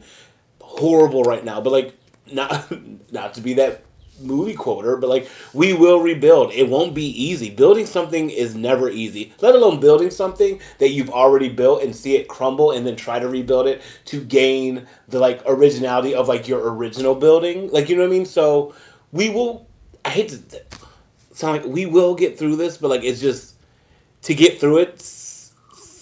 [0.60, 1.94] horrible right now, but like
[2.32, 2.72] not
[3.12, 3.83] not to be that
[4.20, 6.52] movie quoter, but like we will rebuild.
[6.52, 7.50] It won't be easy.
[7.50, 9.32] Building something is never easy.
[9.40, 13.18] Let alone building something that you've already built and see it crumble and then try
[13.18, 17.70] to rebuild it to gain the like originality of like your original building.
[17.70, 18.26] Like you know what I mean?
[18.26, 18.74] So
[19.12, 19.66] we will
[20.04, 20.62] I hate to
[21.32, 23.56] sound like we will get through this, but like it's just
[24.22, 25.00] to get through it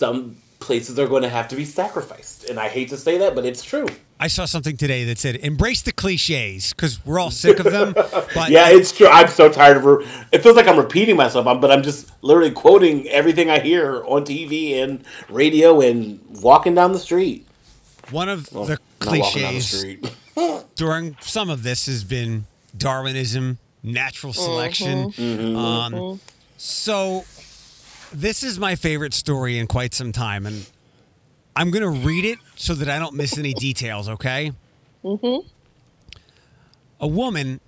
[0.02, 2.48] some places are going to have to be sacrificed.
[2.48, 3.86] And I hate to say that, but it's true.
[4.22, 7.92] I saw something today that said embrace the cliches because we're all sick of them
[8.34, 9.08] but Yeah, it's true.
[9.08, 9.84] I'm so tired of.
[9.84, 14.02] Re- it feels like I'm repeating myself, but I'm just literally quoting everything I hear
[14.04, 17.46] on TV and radio and walking down the street.
[18.10, 20.16] one of Well, the not walking down the cliches street.
[20.76, 25.12] during some of this has been Darwinism, natural selection.
[25.56, 26.20] Um,
[26.56, 27.24] so
[28.12, 30.66] This is my favorite story in quite some time, and
[31.54, 34.08] I'm going to read it so that I don't miss any details.
[34.08, 34.52] Okay.
[35.04, 35.46] Mm-hmm.
[37.00, 37.60] A woman,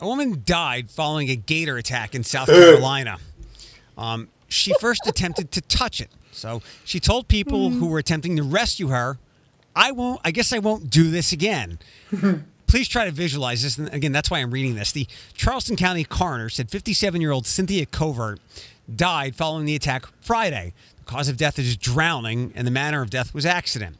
[0.00, 3.18] a woman died following a gator attack in South Carolina.
[3.98, 8.42] Um, she first attempted to touch it, so she told people who were attempting to
[8.42, 9.18] rescue her,
[9.74, 10.20] "I won't.
[10.24, 11.78] I guess I won't do this again."
[12.66, 13.76] Please try to visualize this.
[13.76, 14.92] And again, that's why I'm reading this.
[14.92, 18.40] The Charleston County coroner said 57 year old Cynthia Covert
[18.94, 20.72] died following the attack Friday.
[21.12, 23.98] The cause of death is drowning, and the manner of death was accident.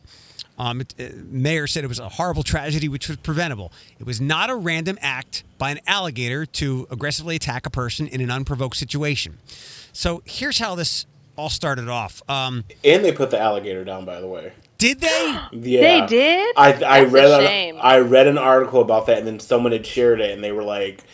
[0.58, 3.70] Um, it, uh, mayor said it was a horrible tragedy which was preventable.
[4.00, 8.22] It was not a random act by an alligator to aggressively attack a person in
[8.22, 9.36] an unprovoked situation.
[9.92, 11.04] So here's how this
[11.36, 12.22] all started off.
[12.30, 14.54] Um, And they put the alligator down, by the way.
[14.78, 15.38] did they?
[15.52, 16.54] Yeah, They did?
[16.56, 17.78] I I That's read an, shame.
[17.82, 20.64] I read an article about that, and then someone had shared it, and they were
[20.64, 21.04] like,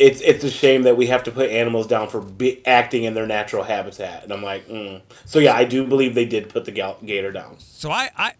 [0.00, 3.14] "It's it's a shame that we have to put animals down for be, acting in
[3.14, 5.00] their natural habitat." And I'm like, mm.
[5.24, 8.32] "So yeah, I do believe they did put the gator down." So I, I,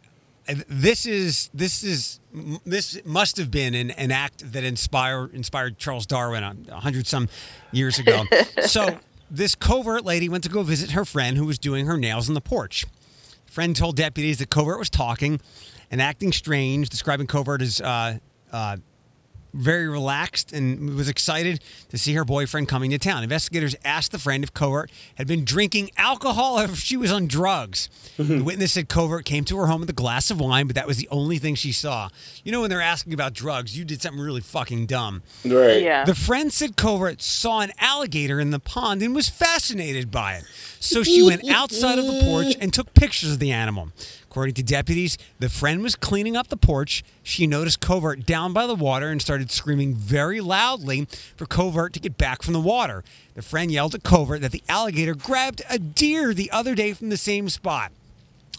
[0.68, 2.20] this is this is
[2.64, 7.06] this must have been an, an act that inspired inspired Charles Darwin a a hundred
[7.06, 7.28] some
[7.70, 8.24] years ago.
[8.66, 8.98] so
[9.30, 12.34] this covert lady went to go visit her friend who was doing her nails on
[12.34, 12.86] the porch.
[13.46, 15.40] Friend told deputies that Covert was talking
[15.90, 18.18] and acting strange, describing Covert as uh,
[18.52, 18.76] uh,
[19.52, 23.22] very relaxed and was excited to see her boyfriend coming to town.
[23.22, 27.26] Investigators asked the friend if Covert had been drinking alcohol or if she was on
[27.26, 27.88] drugs.
[28.18, 28.38] Mm-hmm.
[28.38, 30.86] the witness said Covert came to her home with a glass of wine, but that
[30.86, 32.08] was the only thing she saw.
[32.44, 35.22] You know, when they're asking about drugs, you did something really fucking dumb.
[35.44, 35.82] Right.
[35.82, 36.04] Yeah.
[36.04, 40.44] The friend said Covert saw an alligator in the pond and was fascinated by it.
[40.80, 43.90] So she went outside of the porch and took pictures of the animal.
[44.30, 47.02] According to deputies, the friend was cleaning up the porch.
[47.24, 52.00] She noticed Covert down by the water and started screaming very loudly for Covert to
[52.00, 53.02] get back from the water.
[53.34, 57.08] The friend yelled at Covert that the alligator grabbed a deer the other day from
[57.08, 57.90] the same spot.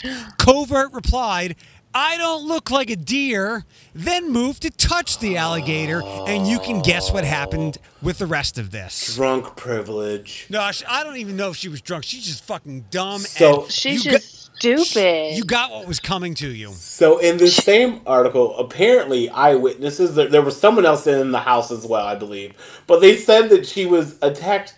[0.38, 1.56] Covert replied,
[1.94, 3.64] I don't look like a deer,
[3.96, 8.58] then moved to touch the alligator, and you can guess what happened with the rest
[8.58, 9.16] of this.
[9.16, 10.48] Drunk privilege.
[10.50, 12.04] No, I don't even know if she was drunk.
[12.04, 13.22] She's just fucking dumb.
[13.22, 15.36] So- and She's just got, stupid.
[15.38, 16.72] you got what was coming to you.
[16.74, 21.72] So in this same article, apparently eyewitnesses there, there was someone else in the house
[21.72, 22.54] as well, I believe,
[22.88, 24.76] but they said that she was attacked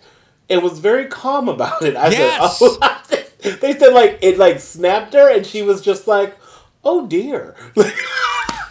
[0.50, 1.96] and was very calm about it.
[1.96, 2.60] I Yes.
[2.62, 6.38] Oh, said, oh, they said like it like snapped her, and she was just like,
[6.84, 7.56] oh dear.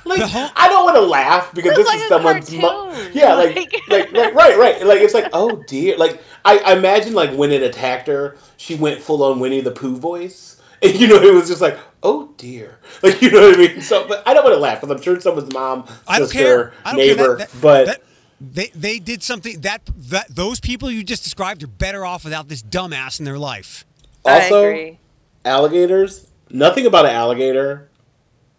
[0.05, 3.55] Like, whole- I don't want to laugh because this like is someone's mo- yeah like,
[3.55, 7.31] Like- like like right right like it's like oh dear like I, I imagine like
[7.37, 11.17] when it attacked her she went full on Winnie the Pooh voice and you know
[11.23, 14.35] it was just like oh dear like you know what I mean so but I
[14.35, 16.75] don't want to laugh because I'm sure someone's mom I don't sister care.
[16.85, 17.37] I don't neighbor care.
[17.37, 18.03] That, that, but that-
[18.41, 22.49] they they did something that that those people you just described are better off without
[22.49, 23.87] this dumbass in their life.
[24.25, 24.97] Also
[25.45, 27.89] alligators nothing about an alligator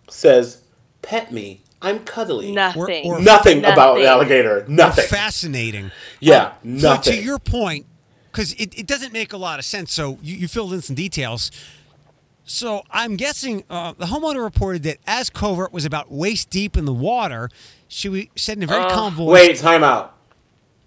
[0.10, 0.62] says
[1.02, 3.06] pet me I'm cuddly Nothing.
[3.06, 5.92] or- nothing about an alligator nothing Fascinating.
[6.22, 7.86] yeah Um, so nothing to your point,
[8.32, 9.92] because it, it doesn't make a lot of sense.
[9.94, 11.52] So you, you filled in some details.
[12.46, 16.86] So I'm guessing uh, the homeowner reported that as Covert was about waist deep in
[16.86, 17.50] the water,
[17.88, 18.92] she w- said in a very Ugh.
[18.92, 20.18] calm voice, Wait, time out.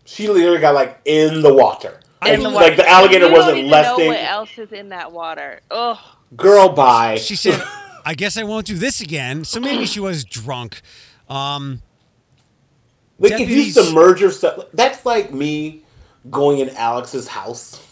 [0.05, 2.01] She literally got like in the water.
[2.27, 4.59] In Like, the like the alligator you wasn't don't even less know than what else
[4.59, 5.61] is in that water.
[5.71, 5.99] Ugh.
[6.37, 7.17] girl bye.
[7.17, 7.63] She said,
[8.05, 10.81] "I guess I won't do this again." So maybe she was drunk.
[11.29, 11.83] Um,
[13.19, 15.83] like if you deputies- submerge yourself that's like me
[16.31, 17.83] going in Alex's house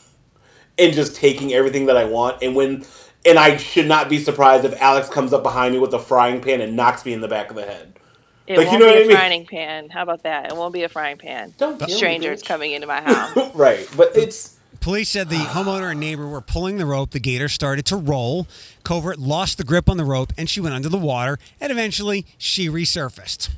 [0.78, 2.84] and just taking everything that I want and when
[3.26, 6.40] and I should not be surprised if Alex comes up behind me with a frying
[6.40, 7.98] pan and knocks me in the back of the head.
[8.46, 9.16] It Like, you won't know be what a I mean?
[9.16, 9.90] frying pan.
[9.90, 10.50] How about that?
[10.52, 11.54] It won't be a frying pan.
[11.58, 12.46] Don't kill me, Strangers bitch.
[12.46, 13.36] coming into my house.
[13.54, 17.12] right, but it's Police said the homeowner and neighbor were pulling the rope.
[17.12, 18.46] The gator started to roll.
[18.84, 21.38] Covert lost the grip on the rope and she went under the water.
[21.60, 23.50] And eventually, she resurfaced.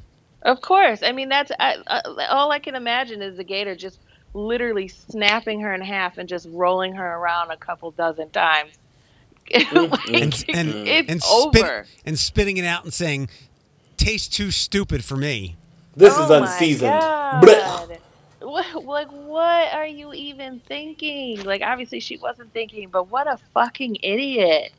[0.43, 1.03] Of course.
[1.03, 4.01] I mean, that's I, uh, all I can imagine is the gator just
[4.35, 8.79] literally snapping her in half and just rolling her around a couple dozen times.
[9.73, 11.87] Like, And and it's and, spit- over.
[12.05, 13.29] and spitting it out and saying,
[13.97, 15.57] "Tastes too stupid for me."
[15.97, 16.91] this oh is unseasoned.
[17.01, 17.99] God.
[18.41, 21.43] What, like, what are you even thinking?
[21.43, 24.73] Like, obviously she wasn't thinking, but what a fucking idiot.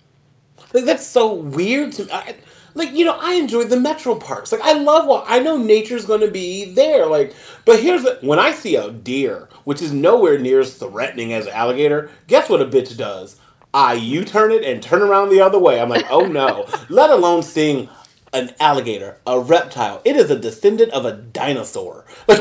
[0.74, 2.12] Like that's so weird to me.
[2.12, 2.36] I,
[2.74, 4.52] like you know, I enjoy the metro parks.
[4.52, 7.06] Like I love what I know nature's going to be there.
[7.08, 11.34] Like, but here's the, when I see a deer, which is nowhere near as threatening
[11.34, 12.10] as an alligator.
[12.28, 13.38] Guess what a bitch does?
[13.74, 15.80] I U-turn it and turn around the other way.
[15.82, 16.68] I'm like, oh no.
[16.90, 17.90] Let alone seeing
[18.34, 20.02] an alligator, a reptile.
[20.06, 22.06] It is a descendant of a dinosaur.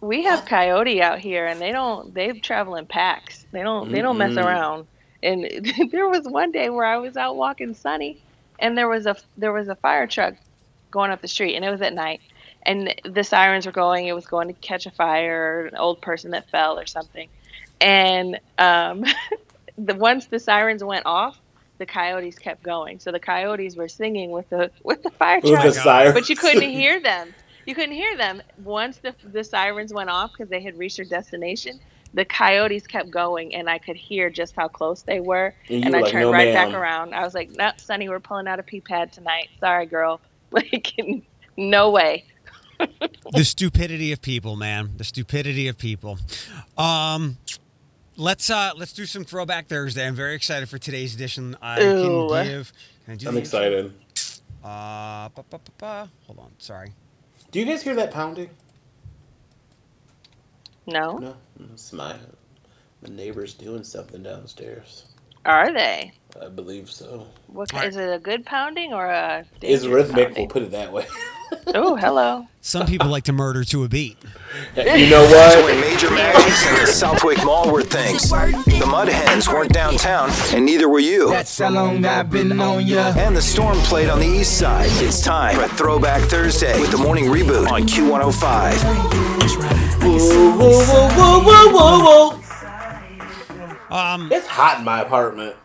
[0.00, 2.14] We have coyote out here, and they don't.
[2.14, 3.44] They travel in packs.
[3.52, 4.44] They don't they don't mess Mm-mm.
[4.44, 4.86] around.
[5.22, 5.46] And
[5.92, 8.22] there was one day where I was out walking Sunny,
[8.58, 10.34] and there was a there was a fire truck
[10.90, 12.22] going up the street, and it was at night,
[12.62, 14.06] and the sirens were going.
[14.06, 17.28] It was going to catch a fire, an old person that fell, or something.
[17.80, 19.04] And um,
[19.84, 21.40] the once the sirens went off,
[21.78, 23.00] the coyotes kept going.
[23.00, 26.36] So the coyotes were singing with the with the fire With truck the but you
[26.36, 27.34] couldn't hear them.
[27.66, 31.06] You couldn't hear them once the the sirens went off because they had reached their
[31.06, 31.80] destination.
[32.12, 35.54] The coyotes kept going, and I could hear just how close they were.
[35.68, 37.14] And And, I like, turned "No, right ma'am." back around.
[37.14, 39.48] I was like, "No, Sonny, we're pulling out a pee pad tonight.
[39.60, 40.20] Sorry, girl.
[40.52, 40.92] Like,
[41.56, 42.24] no way."
[43.32, 44.90] the stupidity of people, man.
[44.96, 46.18] The stupidity of people.
[46.76, 47.38] Um,
[48.20, 50.06] let's uh let's do some throwback Thursday.
[50.06, 51.56] I'm very excited for today's edition.
[51.60, 52.28] I Ooh.
[52.28, 52.72] can give.
[53.04, 53.92] Can I do I'm the- excited.
[54.62, 56.10] Uh, ba, ba, ba, ba.
[56.26, 56.50] hold on.
[56.58, 56.92] Sorry.
[57.50, 58.50] Do you guys hear that pounding?
[60.86, 61.36] No, No,
[61.72, 62.14] it's my
[63.02, 65.06] my neighbor's doing something downstairs.
[65.46, 66.12] are they?
[66.40, 67.26] I believe so.
[67.46, 67.88] What Alright.
[67.88, 68.12] is it?
[68.12, 69.46] A good pounding or a?
[69.52, 70.36] It's dangerous rhythmic.
[70.36, 71.06] We'll put it that way.
[71.72, 72.46] Oh, hello.
[72.62, 74.16] Some people like to murder to a beat.
[74.76, 75.80] you know When what?
[75.80, 78.28] Major Magic's and the Southwyck Mall were things.
[78.28, 81.30] The Mud Hens weren't downtown, and neither were you.
[81.30, 83.12] That's how long I've been on ya.
[83.16, 84.88] And the storm played on the east side.
[84.94, 88.74] It's time for Throwback Thursday with the morning reboot on Q105.
[90.02, 90.18] Whoa,
[90.56, 90.84] whoa,
[91.14, 92.36] whoa, whoa, whoa,
[93.90, 93.96] whoa.
[93.96, 95.56] Um, It's hot in my apartment.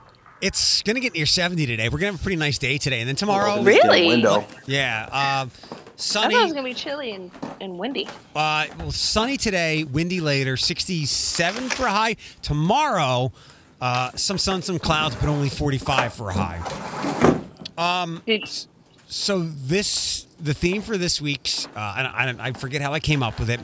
[0.42, 1.90] It's gonna get near 70 today.
[1.90, 4.08] We're gonna have a pretty nice day today, and then tomorrow, Open Really?
[4.08, 4.46] Window.
[4.66, 5.46] yeah, uh, I
[5.98, 8.08] thought it was gonna be chilly and, and windy.
[8.36, 12.16] Uh, well, sunny today, windy later, 67 for a high.
[12.42, 13.32] Tomorrow,
[13.82, 17.42] uh, some sun, some clouds, but only 45 for a high.
[18.26, 18.48] Did,
[19.08, 23.24] So this, the theme for this week's, uh, and I, I forget how I came
[23.24, 23.60] up with it,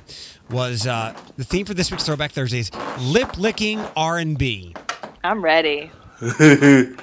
[0.49, 4.73] was uh, the theme for this week's Throwback Thursdays: lip licking R and B.
[5.23, 5.91] I'm ready.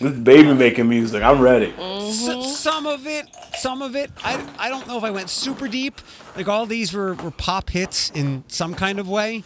[0.00, 1.22] This baby making music.
[1.22, 1.72] I'm ready.
[1.78, 3.26] S- some of it,
[3.58, 4.10] some of it.
[4.24, 6.00] I, I don't know if I went super deep.
[6.36, 9.44] Like all these were, were pop hits in some kind of way.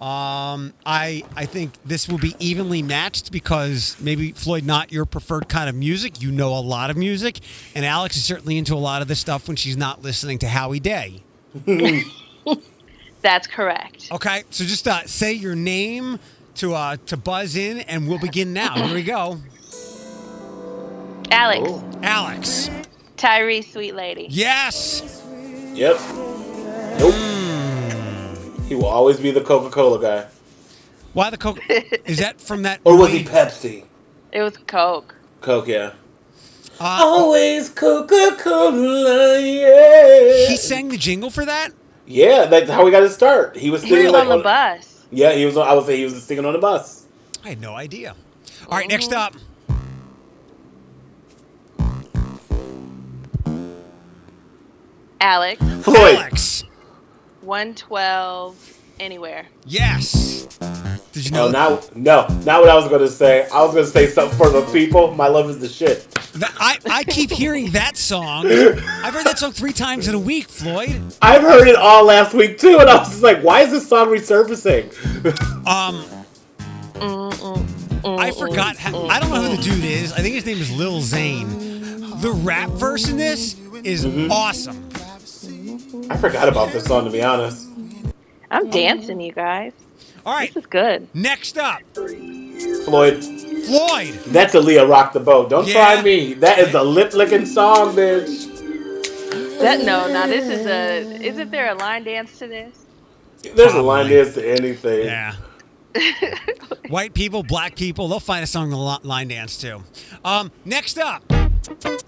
[0.00, 5.48] Um, I I think this will be evenly matched because maybe Floyd, not your preferred
[5.48, 6.20] kind of music.
[6.20, 7.40] You know a lot of music,
[7.74, 10.48] and Alex is certainly into a lot of this stuff when she's not listening to
[10.48, 11.22] Howie Day.
[13.22, 14.08] That's correct.
[14.12, 16.20] Okay, so just uh, say your name
[16.56, 18.74] to uh, to buzz in, and we'll begin now.
[18.74, 19.38] Here we go,
[21.30, 21.90] Alex, Oh.
[22.02, 22.70] Alex.
[23.16, 24.26] Tyrese, sweet lady.
[24.30, 25.22] Yes.
[25.74, 25.98] Yep.
[26.98, 27.14] Nope.
[28.68, 30.26] He will always be the Coca Cola guy.
[31.12, 31.60] Why the coke?
[32.04, 32.80] Is that from that?
[32.84, 33.24] Or was he?
[33.24, 33.84] Pepsi?
[34.32, 35.14] It was Coke.
[35.40, 35.92] Coke, yeah.
[36.78, 40.48] Uh, Always Coca Cola, yeah.
[40.48, 41.70] he sang the jingle for that.
[42.06, 43.56] Yeah, that's how we got to start.
[43.56, 44.95] He was He singing was like on the bus.
[45.10, 45.56] Yeah, he was.
[45.56, 47.06] On, I would say he was singing on the bus.
[47.44, 48.14] I had no idea.
[48.68, 49.34] All right, next up.
[55.20, 56.16] Alex, Floyd.
[56.16, 56.64] Alex.
[57.40, 59.46] 112, anywhere.
[59.64, 60.46] Yes.
[61.16, 61.46] Did you know?
[61.46, 63.48] Oh, now, no, not what I was going to say.
[63.48, 65.14] I was going to say something for the people.
[65.14, 66.06] My love is the shit.
[66.34, 68.46] that, I, I keep hearing that song.
[68.46, 71.00] I've heard that song three times in a week, Floyd.
[71.22, 73.88] I've heard it all last week too, and I was just like, why is this
[73.88, 74.92] song resurfacing?
[75.66, 76.04] Um,
[78.04, 78.76] I forgot.
[78.76, 80.12] How, I don't know who the dude is.
[80.12, 81.48] I think his name is Lil Zane.
[82.20, 84.88] The rap verse in this is awesome.
[86.10, 87.68] I forgot about this song to be honest.
[88.50, 89.72] I'm dancing, you guys.
[90.26, 91.06] All right, This is good.
[91.14, 94.14] next up, Floyd, Floyd.
[94.26, 95.48] that's Aaliyah Rock the Boat.
[95.50, 95.72] Don't Yeah.
[95.94, 96.34] try me.
[96.34, 98.52] That is a lip licking song, bitch.
[99.60, 101.24] That no, now this is a.
[101.24, 102.74] Isn't there a line dance to this?
[103.54, 105.04] There's a line dance to anything.
[105.06, 105.34] Yeah.
[106.88, 109.80] White people, black people, they'll find a song to li- line dance to.
[110.24, 111.22] Um, next up,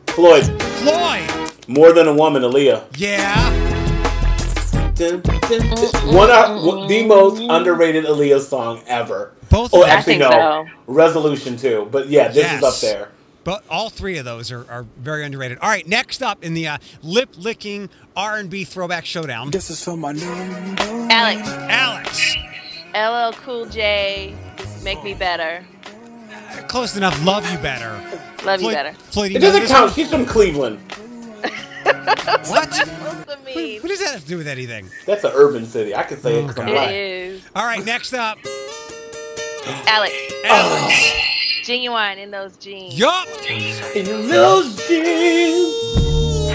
[0.08, 0.44] Floyd,
[0.82, 1.30] Floyd.
[1.68, 2.82] more than a woman, Aaliyah.
[2.96, 3.77] Yeah.
[4.98, 6.14] Dun, dun, dun.
[6.14, 9.32] One of the most underrated Aaliyah song ever.
[9.48, 9.96] Both Oh, of them.
[9.96, 10.66] actually think no, so.
[10.92, 11.88] Resolution too.
[11.90, 13.10] But yeah, this is up there.
[13.44, 15.58] But all three of those are, are very underrated.
[15.62, 19.70] All right, next up in the uh, lip licking R and B throwback showdown, This
[19.70, 20.82] is for my number.
[21.12, 22.36] Alex, Alex.
[22.94, 24.34] LL Cool J,
[24.82, 25.64] make me better.
[26.66, 27.24] Close enough.
[27.24, 27.90] Love you better.
[28.44, 28.92] Love you better.
[28.94, 29.84] Floyd, you It doesn't count.
[29.86, 29.92] one?
[29.94, 30.80] She's from Cleveland.
[32.48, 32.72] What?
[32.74, 33.80] Supposed to mean.
[33.82, 34.88] What does that have to do with anything?
[35.06, 35.94] That's an urban city.
[35.94, 36.90] I can say it because I'm It black.
[36.92, 37.42] is.
[37.54, 38.38] All right, next up,
[39.66, 40.12] Alex,
[40.44, 41.12] Alex.
[41.64, 42.98] genuine in those jeans.
[42.98, 43.26] Yup.
[43.94, 46.48] In those jeans.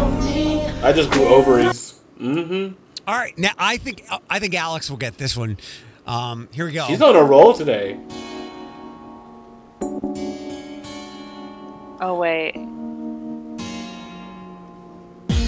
[0.84, 2.00] I just grew ovaries.
[2.20, 2.74] Mm-hmm.
[3.08, 5.58] All right, now I think I think Alex will get this one.
[6.08, 6.86] Um, here we go.
[6.88, 8.00] She's on a roll today.
[12.02, 12.56] Oh wait.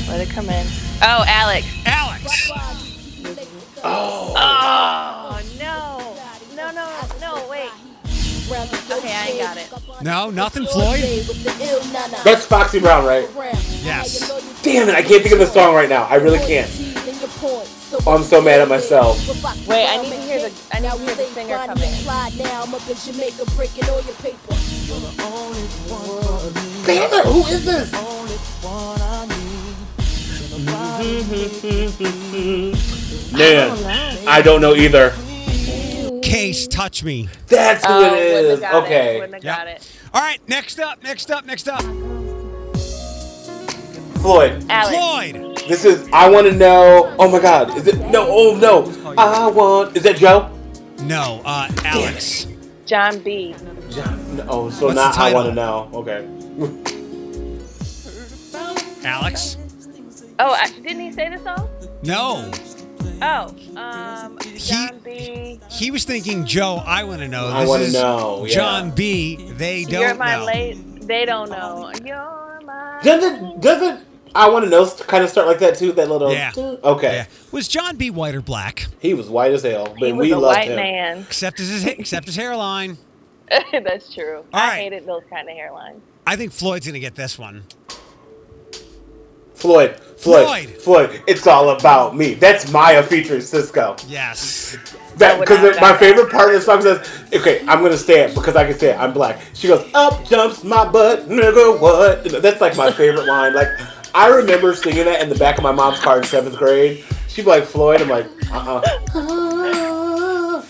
[0.08, 0.66] Let it come in.
[1.02, 1.68] Oh, Alex.
[1.86, 2.52] Alex.
[3.84, 4.34] Oh.
[4.38, 6.16] Oh no.
[6.56, 7.50] No, no, no.
[7.50, 7.70] Wait.
[8.50, 9.70] Okay, I got it.
[10.02, 11.02] No, nothing, Floyd.
[12.24, 13.28] That's Foxy Brown, right?
[13.84, 14.62] Yes.
[14.62, 16.04] Damn it, I can't think of the song right now.
[16.04, 16.70] I really can't.
[18.06, 19.18] Oh, I'm so mad at myself.
[19.68, 20.62] Wait, I need to hear the.
[20.74, 22.06] I need to hear the singer come in.
[26.86, 27.92] Damn it, who is this?
[33.34, 33.72] Man,
[34.28, 35.12] I don't know either.
[36.22, 37.30] Case, touch me.
[37.48, 38.60] That's who Oh, it wouldn't have is.
[38.60, 39.20] got Okay.
[39.44, 39.68] Yep.
[39.68, 39.92] it.
[40.14, 41.84] All right, next up, next up, next up.
[44.18, 44.66] Floyd.
[44.70, 44.96] Alex.
[44.98, 45.58] Floyd.
[45.68, 47.16] This is I want to know.
[47.20, 48.26] Oh my God, is it no?
[48.30, 49.96] Oh no, I want.
[49.98, 50.50] Is that Joe?
[51.02, 52.48] No, uh, Alex.
[52.86, 53.54] John B.
[53.90, 55.90] John, oh, so What's not I want to know.
[55.94, 56.26] Okay.
[59.06, 59.58] Alex.
[60.40, 61.70] Oh, I, didn't he say the song?
[62.04, 62.50] No,
[63.22, 65.60] Oh, um, John B.
[65.70, 66.82] he was thinking Joe.
[66.86, 67.48] I want to know.
[67.48, 68.54] I wanna know, yeah.
[68.54, 69.52] John B.
[69.54, 70.46] They don't You're my know.
[70.46, 71.08] late.
[71.08, 71.92] They don't know.
[72.06, 73.00] You're my.
[73.04, 74.06] Doesn't doesn't
[74.36, 75.92] I want to know kind of start like that too?
[75.94, 76.32] That little.
[76.32, 76.52] Yeah.
[76.56, 77.14] Okay.
[77.14, 77.26] Yeah.
[77.52, 78.10] Was John B.
[78.10, 78.88] white or black?
[79.00, 80.76] He was white as hell, but He was we a loved white him.
[80.76, 81.20] man.
[81.20, 82.98] Except his except his hairline.
[83.72, 84.38] That's true.
[84.54, 84.82] All I right.
[84.82, 86.00] hated those kind of hairlines.
[86.26, 87.64] I think Floyd's gonna get this one.
[89.54, 90.82] Floyd, Floyd, Floyd.
[90.82, 92.36] Floyd, It's all about me.
[92.36, 94.04] That's Mýa featuring Sisqó.
[94.08, 94.78] Yes.
[95.16, 97.00] That because my have favorite part of the song says,
[97.34, 99.00] "Okay, I'm gonna say it because I can say it.
[99.00, 103.56] I'm black." She goes, "Up jumps my butt, nigga, what?" That's like my favorite line.
[103.56, 103.68] Like
[104.18, 107.04] I remember singing that in the back of my mom's car in seventh grade.
[107.28, 108.82] She'd be like, "Floyd," I'm like, "Uh,
[109.14, 110.64] uh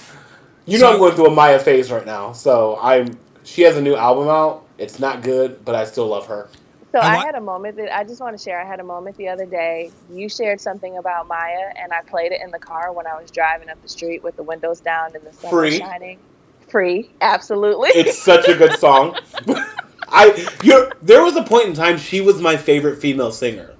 [0.66, 3.18] You know I'm going through a Mýa phase right now, so I'm.
[3.46, 4.66] She has a new album out.
[4.78, 6.50] It's not good, but I still love her.
[6.92, 8.60] So I I, had a moment that I just want to share.
[8.60, 9.92] I had a moment the other day.
[10.12, 13.32] You shared something about Mýa, and I played it in the car when I was
[13.32, 15.78] driving up the street with the windows down and the sun Free.
[15.80, 16.20] shining.
[16.68, 17.92] Free, absolutely.
[17.92, 19.18] It's such a good song.
[20.10, 23.74] I you there was a point in time she was my favorite female singer.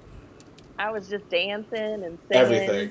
[0.78, 2.32] I was just dancing and singing.
[2.32, 2.90] Everything.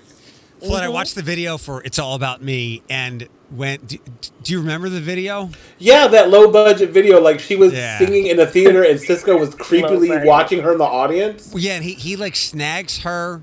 [0.59, 0.93] Floyd, I Mhm.
[0.93, 3.87] watched the video for "It's All About Me" and went.
[3.87, 3.97] Do,
[4.41, 5.51] do you remember the video?
[5.77, 7.99] Yeah, that low budget video, like she was Yeah.
[7.99, 11.53] singing in a theater and Sisqó was creepily watching her in the audience.
[11.55, 13.41] Yeah, and he he like snags her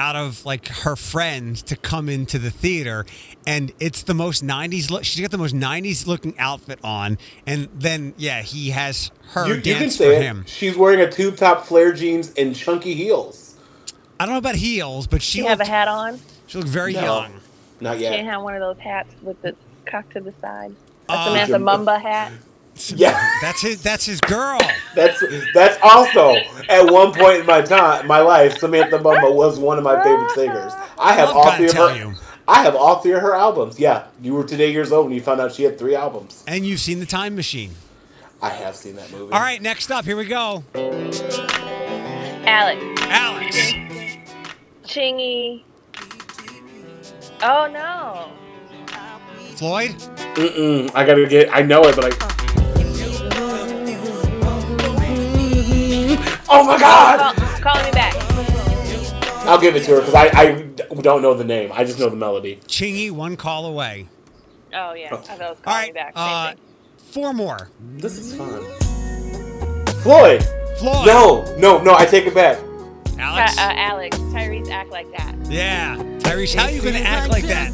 [0.00, 3.04] out of like her friends to come into the theater
[3.46, 7.68] and it's the most 90s look she's got the most 90s looking outfit on and
[7.74, 10.22] then yeah he has her You, you can dance say for it.
[10.22, 13.56] him She's wearing a tube top flare jeans and chunky heels.
[14.18, 16.18] i don't know about heels but she She have a hat on.
[16.46, 17.02] she looked very No.
[17.02, 17.32] young
[17.80, 18.14] Not yet.
[18.16, 19.54] Can't have one of those hats with the
[19.86, 20.74] cock to the side.
[21.08, 22.32] That's a Uh, Samantha Mumba hat.
[22.88, 23.12] Yeah.
[23.42, 24.58] that's his that's his girl
[24.94, 25.22] That's
[25.54, 26.34] that's also
[26.68, 30.30] at one point in my time, my life, Samantha Mumba was one of my favorite
[30.32, 30.72] singers.
[30.98, 31.96] I have I'm all three of her.
[31.96, 32.14] you.
[32.48, 33.78] I have all three of her albums.
[33.78, 36.42] Yeah, you were today years old when you found out she had three albums.
[36.48, 37.72] and you've seen the time machine
[38.42, 39.32] I have seen that movie.
[39.32, 40.64] all right next up here we go
[42.46, 42.82] Alex.
[43.02, 43.56] alex
[44.84, 45.62] Chingy.
[47.42, 48.30] Oh no.
[49.56, 49.90] floyd
[50.34, 51.54] Mm-mm, I gotta get.
[51.54, 52.49] I know it, but I.
[56.52, 57.36] Oh my God!
[57.36, 58.14] Call, call me back.
[59.46, 60.52] I'll give it to her because I, I
[61.00, 61.70] don't know the name.
[61.72, 62.56] I just know the melody.
[62.66, 64.06] chingy one call away
[64.74, 65.14] Oh yeah.
[65.14, 66.14] I thought it was all call right me back.
[66.16, 66.58] Same uh thing.
[66.98, 68.62] four more This is fun.
[70.02, 70.42] Floyd.
[70.78, 71.94] floyd No, no, no.
[71.94, 72.58] I take it back.
[73.18, 75.34] alex Ty- uh, Alex, Tyrese act like that.
[75.48, 77.72] yeah tyrese how are you gonna act like that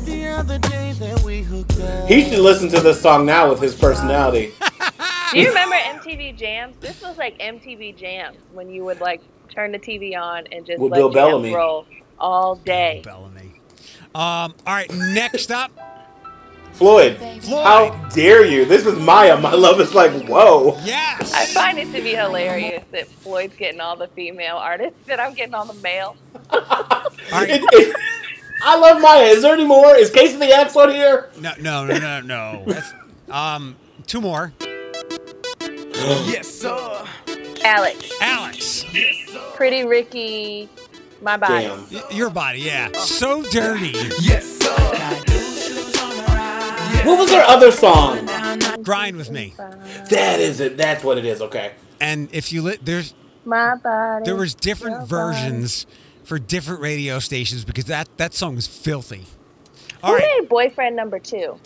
[2.09, 4.53] He should listen to this song now with his personality.
[5.33, 6.77] Do you remember MTV Jams?
[6.81, 10.79] This was like MTV Jams when you would like turn the TV on and just
[10.81, 11.55] With let Bill Bellamy.
[11.55, 11.87] roll
[12.19, 13.01] all day.
[13.05, 13.61] Bellamy.
[14.15, 15.71] Um, all right, next up,
[16.73, 17.17] Floyd.
[17.43, 17.65] Floyd.
[17.65, 18.65] How dare you?
[18.65, 19.41] This is Mýa.
[19.41, 20.79] My love is like, whoa.
[20.85, 21.33] yes.
[21.35, 25.35] I find it to be hilarious that Floyd's getting all the female artists and I'm
[25.35, 26.17] getting all the male.
[26.51, 26.61] All
[27.33, 27.51] right.
[27.51, 27.97] It- it-
[28.65, 29.33] I love Mýa.
[29.35, 29.95] Is there any more?
[29.97, 31.29] Is Casey the Axe on here?
[31.39, 32.75] No, no, no, no, no.
[33.31, 34.53] Um, two more.
[36.27, 37.07] Yes, sir.
[37.65, 38.85] Alex, Alex,
[39.55, 40.69] Pretty Ricky,
[41.23, 41.69] my body.
[41.91, 42.93] Y- your body, yeah.
[42.93, 43.93] So dirty.
[44.21, 44.73] Yes, sir.
[47.05, 48.27] What was her other song?
[48.83, 49.55] Grind with me.
[50.11, 50.77] That is it.
[50.77, 51.41] That's what it is.
[51.41, 51.73] Okay.
[52.01, 54.25] And if you lit, there's My body.
[54.25, 55.37] there was different your body.
[55.39, 55.87] versions
[56.25, 59.25] for different radio stations because that that song was filthy.
[60.03, 61.59] All Who right, made boyfriend number two?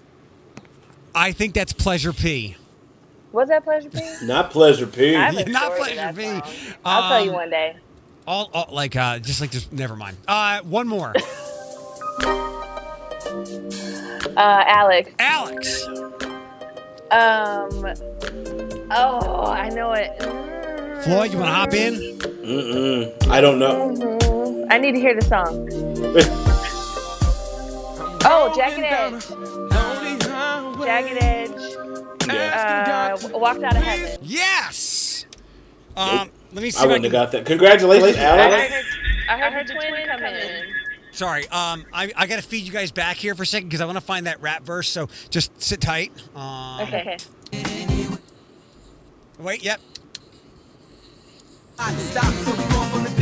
[1.14, 2.56] I think that's Pleasure P.
[3.32, 4.00] Was that Pleasure P?
[4.26, 5.14] Not pleasure, P.
[5.14, 6.22] I have a Not Pleasure that P.
[6.24, 6.42] song.
[6.84, 7.76] I'll tell you Um, one day.
[8.26, 10.16] All, all like uh, just like just never mind.
[10.28, 11.14] Uh, one more,
[14.36, 15.10] Uh, Alex.
[15.18, 15.86] Alex.
[17.10, 17.86] Um.
[18.92, 20.16] Oh, I know it.
[21.02, 21.94] Floyd, you want to hop in?
[21.94, 23.28] Mm-mm.
[23.28, 23.90] I don't know.
[23.90, 24.70] Mm-hmm.
[24.70, 25.68] I need to hear the song.
[28.22, 29.26] Oh, Jagged Edge.
[30.84, 31.49] Jagged Edge.
[32.34, 33.16] Yeah.
[33.22, 34.18] Uh, walked out of heaven.
[34.22, 35.26] Yes.
[35.96, 36.82] Um, let me see.
[36.82, 37.46] I wouldn't have can- got that.
[37.46, 38.72] Congratulations, I Alex.
[38.72, 38.84] heard,
[39.28, 40.64] I heard, her twin come in.
[41.12, 41.42] Sorry.
[41.48, 43.84] Um, I, I got to feed you guys back here for a second because I
[43.84, 44.88] want to find that rap verse.
[44.88, 46.12] So just sit tight.
[46.34, 47.16] Um, Okay.
[49.38, 49.64] Wait.
[49.64, 49.80] Yep.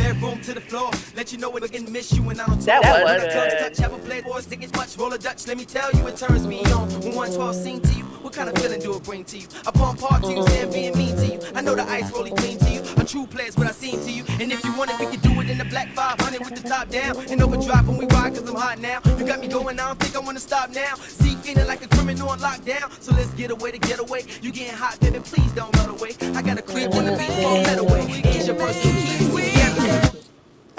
[0.09, 0.89] Going bedroom to the floor.
[1.15, 3.53] Let you know we're gonna miss you and I don't That was When it comes
[3.53, 3.59] good.
[3.59, 4.97] touch, have a play boys, think it's much.
[4.97, 6.89] Roll a Dutch, let me tell you, it turns me on.
[7.01, 9.47] When 112 sing to you, what kind of feeling do it bring to you?
[9.67, 11.39] I pump hard to you, saying being mean to you.
[11.53, 12.81] I know the ice rolling clean to you.
[12.97, 14.23] A true player's what I seen to you.
[14.39, 16.67] And if you want it, we can do it in the black 500 with the
[16.67, 17.15] top down.
[17.29, 19.01] And overdrive when we ride, cause I'm hot now.
[19.17, 20.95] You got me going, I don't think I wanna stop now.
[20.95, 22.89] See, feeling like a criminal on lockdown.
[22.99, 24.25] So let's get away to get away.
[24.41, 26.15] You getting hot, baby, please don't run away.
[26.33, 28.05] I got a crib on the beach, phone that away.
[28.25, 29.28] It's your personal keys.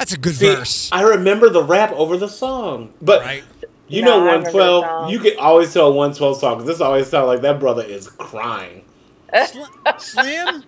[0.01, 0.05] Yeah.
[0.05, 0.89] That's a good See, verse.
[0.93, 3.45] I remember the rap over the song, but Right.
[3.89, 5.11] you No, know, I remember the 112.
[5.11, 8.85] You can always tell 112 song because this always sounds like that brother is crying.
[9.99, 10.65] Slim.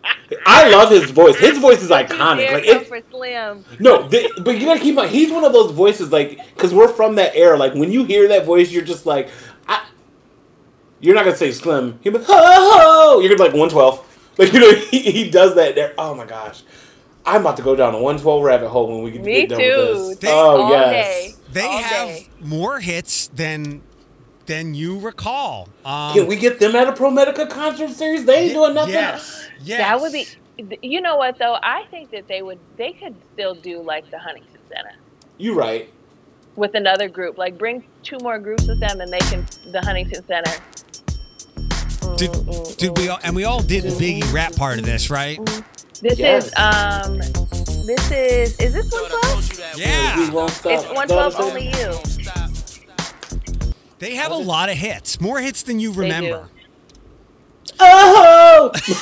[0.46, 1.36] I love his voice.
[1.36, 2.52] His voice is iconic.
[2.52, 3.64] Like go it, for Slim.
[3.80, 5.08] no, they, but you gotta keep on.
[5.08, 7.56] he's one of those voices like because we're from that era.
[7.56, 9.30] Like when you hear that voice, you're just like,
[9.66, 9.84] I,
[11.00, 11.98] you're not gonna say Slim.
[12.04, 13.20] You're like, ho ho.
[13.20, 14.08] You're gonna be like 112.
[14.38, 15.92] Like you know, he, he does that there.
[15.98, 16.62] Oh my gosh.
[17.24, 19.60] I'm about to go down a 112 rabbit hole when we get, Me get done
[19.60, 19.66] too.
[20.08, 20.18] with this.
[20.18, 20.92] They- oh All yes.
[20.92, 21.34] day.
[21.52, 22.28] They All have day.
[22.40, 23.82] more hits than
[24.46, 25.68] than you recall.
[25.84, 28.24] Um, Can we get them at a ProMedica concert series?
[28.24, 28.94] They ain't doing nothing.
[28.94, 29.46] Yes.
[29.62, 29.78] Yes.
[29.78, 30.26] That would be.
[30.82, 31.58] You know what though?
[31.62, 32.58] I think that they would.
[32.76, 34.92] They could still do like the Huntington Center
[35.38, 35.88] You right.
[36.56, 37.38] with another group.
[37.38, 40.52] Like bring two more groups with them, and they can the Huntington Center.
[42.16, 42.32] Did,
[42.76, 45.38] did we all, and we all did the Biggie rap part of this, right?
[46.02, 46.46] This Yes.
[46.48, 47.18] is um.
[47.86, 49.50] This is is this one twelve?
[49.76, 50.30] We Yeah.
[50.30, 50.50] won't.
[50.64, 51.98] It's one twelve only you.
[54.00, 56.48] They have a lot of hits, more hits than you remember.
[57.78, 58.72] Oh!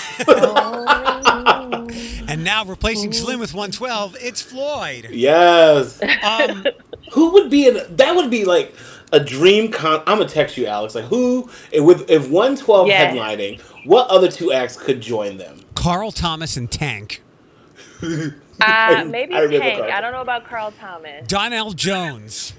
[2.28, 5.08] And now replacing Slim with 112, it's Floyd.
[5.10, 6.00] yes.
[6.22, 6.64] Um,
[7.12, 8.14] Who would be in that?
[8.14, 8.72] Would be like
[9.10, 10.00] a dream con.
[10.06, 10.94] I'm gonna text you, Alex.
[10.94, 11.50] Like who?
[11.72, 13.10] If with if 112 Yeah.
[13.12, 15.64] headlining, what other two acts could join them?
[15.80, 17.22] Carl Thomas and Tank.
[18.02, 18.06] Uh,
[19.06, 19.80] maybe I Tank.
[19.80, 21.26] I don't know about Carl Thomas.
[21.26, 22.52] Donell Jones.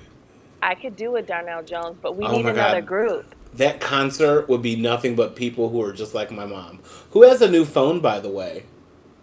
[0.64, 2.88] I could do with Darnell Jones, but we Oh need another God.
[2.88, 3.36] group.
[3.54, 6.80] That concert would be nothing but people who are just like my mom,
[7.12, 8.64] who has a new phone, by the way.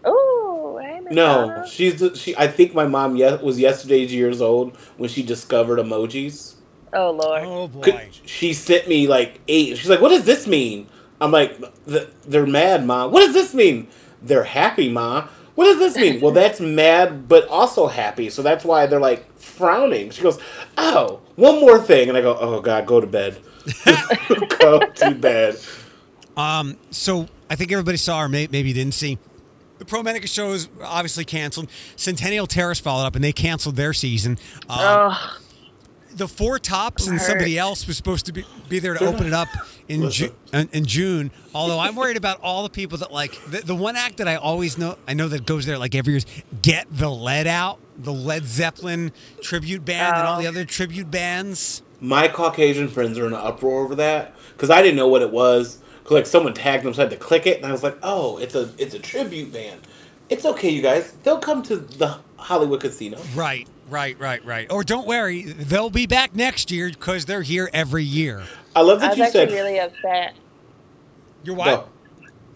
[0.07, 2.36] Ooh, hey, No, she's she.
[2.36, 6.55] I think my mom yes, was yesterday's years old when she discovered emojis.
[6.92, 7.42] Oh Lord.
[7.44, 8.11] Oh boy.
[8.24, 9.76] She sent me like eight.
[9.76, 10.86] She's like, "What does this mean?"
[11.20, 11.58] I'm like,
[12.26, 13.88] "They're mad, ma." What does this mean?
[14.22, 15.28] They're happy, ma.
[15.54, 16.20] What does this mean?
[16.20, 18.30] well, that's mad, but also happy.
[18.30, 20.10] So that's why they're like frowning.
[20.10, 20.38] She goes,
[20.76, 23.38] "Oh, one more thing," and I go, "Oh God, go to bed.
[24.60, 25.58] go to bed."
[26.36, 29.18] Um, so I think everybody saw, or may, maybe didn't see.
[29.78, 31.68] The ProMedica show is obviously canceled.
[31.96, 34.38] Centennial Terrace followed up, and they canceled their season.
[34.68, 35.38] Um, Oh,
[36.16, 37.26] the Four Tops and Hurt.
[37.26, 39.48] somebody else was supposed to be, be there to open it up
[39.88, 41.30] in, Ju- in, in June.
[41.54, 44.36] Although I'm worried about all the people that like the, the one act that I
[44.36, 46.26] always know I know that goes there like every year is
[46.62, 50.50] Get the Led Out, the Led Zeppelin tribute band, and all the Oh.
[50.50, 51.82] other tribute bands.
[52.00, 55.30] My Caucasian friends are in an uproar over that because I didn't know what it
[55.30, 55.78] was.
[56.04, 57.98] 'Cause, like someone tagged them, so I had to click it, and I was like,
[58.02, 59.82] "Oh, it's a it's a tribute band.
[60.30, 61.12] It's okay, you guys.
[61.22, 64.70] They'll come to the Hollywood Casino." Right, right, right, right.
[64.70, 68.45] Or don't worry, they'll be back next year because they're here every year.
[68.74, 69.53] I love that I was you actually said.
[69.53, 70.34] really upset.
[71.45, 71.61] You're Go.
[71.61, 71.89] what?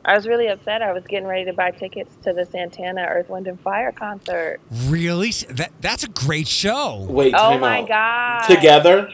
[0.05, 0.83] I was really upset.
[0.83, 4.61] I was getting ready to buy tickets to the Santana Earth, Wind, and Fire concert.
[4.87, 5.31] Really?
[5.49, 7.07] That that's a great show.
[7.09, 7.89] Wait, Oh my out.
[7.89, 8.47] god!
[8.55, 9.09] Together?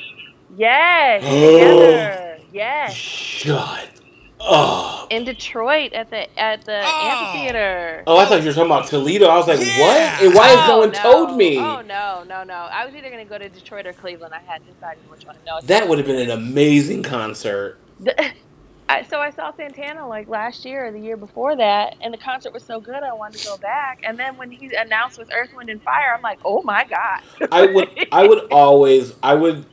[0.56, 2.38] Yes, together.
[2.52, 3.97] Yes, Shut
[4.40, 5.06] up.
[5.10, 7.08] in Detroit at the at the Oh.
[7.08, 8.02] amphitheater.
[8.06, 9.26] Oh, I thought you were talking about Toledo.
[9.28, 9.80] I was like, Yeah.
[9.80, 10.22] what?
[10.22, 11.58] And why has no Oh, one told me?
[11.58, 12.54] Oh no, no, no!
[12.54, 14.34] I was either gonna go to Detroit or Cleveland.
[14.34, 15.36] I hadn't decided which one.
[15.46, 17.78] No, That would have been an amazing concert.
[18.00, 18.32] The-
[18.90, 22.16] I, so I saw Santana like last year or the year before that, and the
[22.16, 24.00] concert was so good I wanted to go back.
[24.02, 27.20] And then when he announced with Earth, Wind, and Fire, I'm like, oh my god!
[27.52, 29.66] I would I would always I would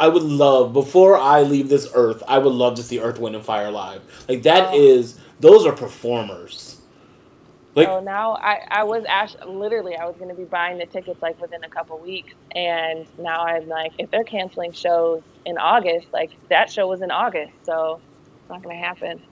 [0.00, 3.36] I would love before I leave this earth, I would love to see Earth, Wind
[3.36, 4.00] and Fire live.
[4.28, 4.78] Like that Oh.
[4.80, 6.80] is those are performers.
[7.74, 10.86] Like so now I, I was actually literally I was going to be buying the
[10.86, 15.58] tickets like within a couple weeks, and now I'm like, if they're canceling shows in
[15.58, 18.00] August, like that show was in August, so
[18.40, 19.22] it's not going to happen.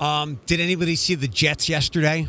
[0.00, 2.26] Um, did anybody see the Jets yesterday?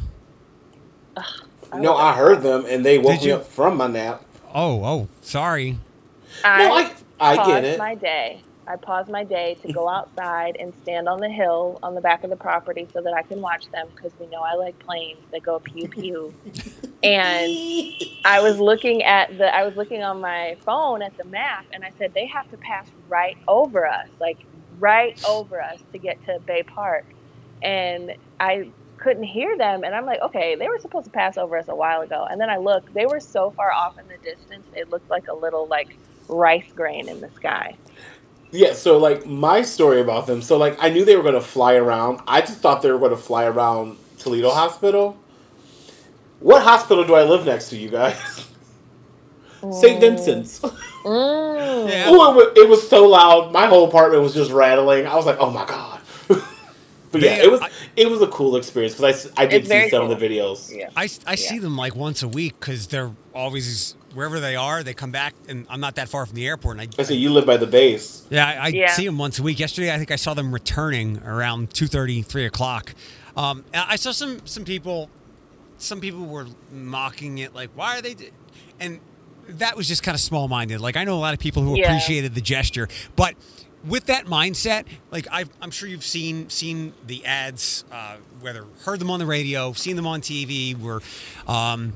[1.75, 4.23] no, I heard them and they woke me up from my nap.
[4.53, 5.77] Oh, oh, sorry.
[6.55, 7.77] No, I I paused get it.
[7.77, 8.45] my day.
[8.67, 12.23] I pause my day to go outside and stand on the hill on the back
[12.23, 15.25] of the property so that I can watch them because we know I like planes
[15.33, 16.35] that go pew pew.
[17.03, 17.59] and
[18.25, 21.83] I was looking at the I was looking on my phone at the map and
[21.83, 26.19] I said they have to pass right over us, like right over us to get
[26.25, 27.05] to Bay Park.
[27.63, 31.57] And I couldn't hear them and I'm like, okay, they were supposed to pass over
[31.57, 32.27] us a while ago.
[32.29, 35.25] And then I looked, they were so far off in the distance, it looked like
[35.29, 35.97] a little like
[36.31, 37.75] rice grain in the sky.
[38.51, 40.41] Yeah, so like my story about them.
[40.41, 42.21] So like I knew they were going to fly around.
[42.27, 45.17] I just thought they were going to fly around Toledo Hospital.
[46.39, 48.47] What hospital do I live next to, you guys?
[49.71, 49.99] St.
[50.01, 50.59] Vincent's.
[51.01, 51.89] Mm.
[51.89, 52.11] Yeah.
[52.11, 53.51] Ooh, it, it was so loud.
[53.51, 55.07] My whole apartment was just rattling.
[55.07, 56.43] I was like, "Oh my god!" but
[57.23, 59.69] yeah, They- it was I- it was a cool experience because I, I did see
[59.69, 60.71] very some of the videos.
[60.71, 60.91] Yeah.
[60.95, 64.83] I, I see them like once a week because they're always wherever they are.
[64.83, 66.79] They come back, and I'm not that far from the airport.
[66.79, 68.25] And I, I said you live by the base.
[68.29, 68.87] yeah, I, I Yeah.
[68.93, 69.59] see them once a week.
[69.59, 72.93] Yesterday, I think I saw them returning around 2:30, 3 o'clock.
[73.35, 75.09] Um, I saw some some people,
[75.77, 78.29] some people were mocking it, like, "Why are they?" d-"
[78.79, 78.99] And
[79.47, 80.81] that was just kind of small minded.
[80.81, 81.85] Like I know a lot of people who Yeah.
[81.85, 83.35] appreciated the gesture, but
[83.83, 88.99] with that mindset, like i I'm sure you've seen seen the ads, uh, whether heard
[88.99, 90.99] them on the radio, seen them on TV, where
[91.47, 91.93] um,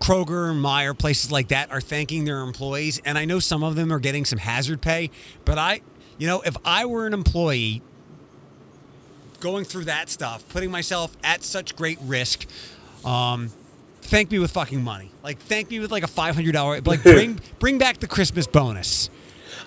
[0.00, 3.92] Kroger, Meijer, places like that are thanking their employees, and I know some of them
[3.92, 5.10] are getting some hazard pay.
[5.44, 5.82] But I,
[6.18, 7.82] you know, if I were an employee
[9.40, 12.46] going through that stuff, putting myself at such great risk,
[13.04, 13.50] um,
[14.02, 15.10] thank me with fucking money.
[15.22, 16.80] Like thank me with like a five hundred dollar.
[16.80, 19.10] Like bring bring back the Christmas bonus.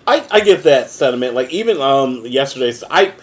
[0.06, 1.36] I, I get that sentiment.
[1.36, 3.14] Like even um yesterday, I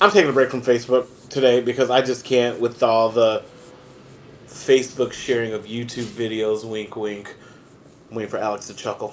[0.00, 3.44] I'm taking a break from Facebook today because I just can't with all the
[4.70, 6.64] Facebook sharing of YouTube videos.
[6.64, 7.34] Wink, wink.
[8.08, 9.12] I'm waiting for Alex to chuckle.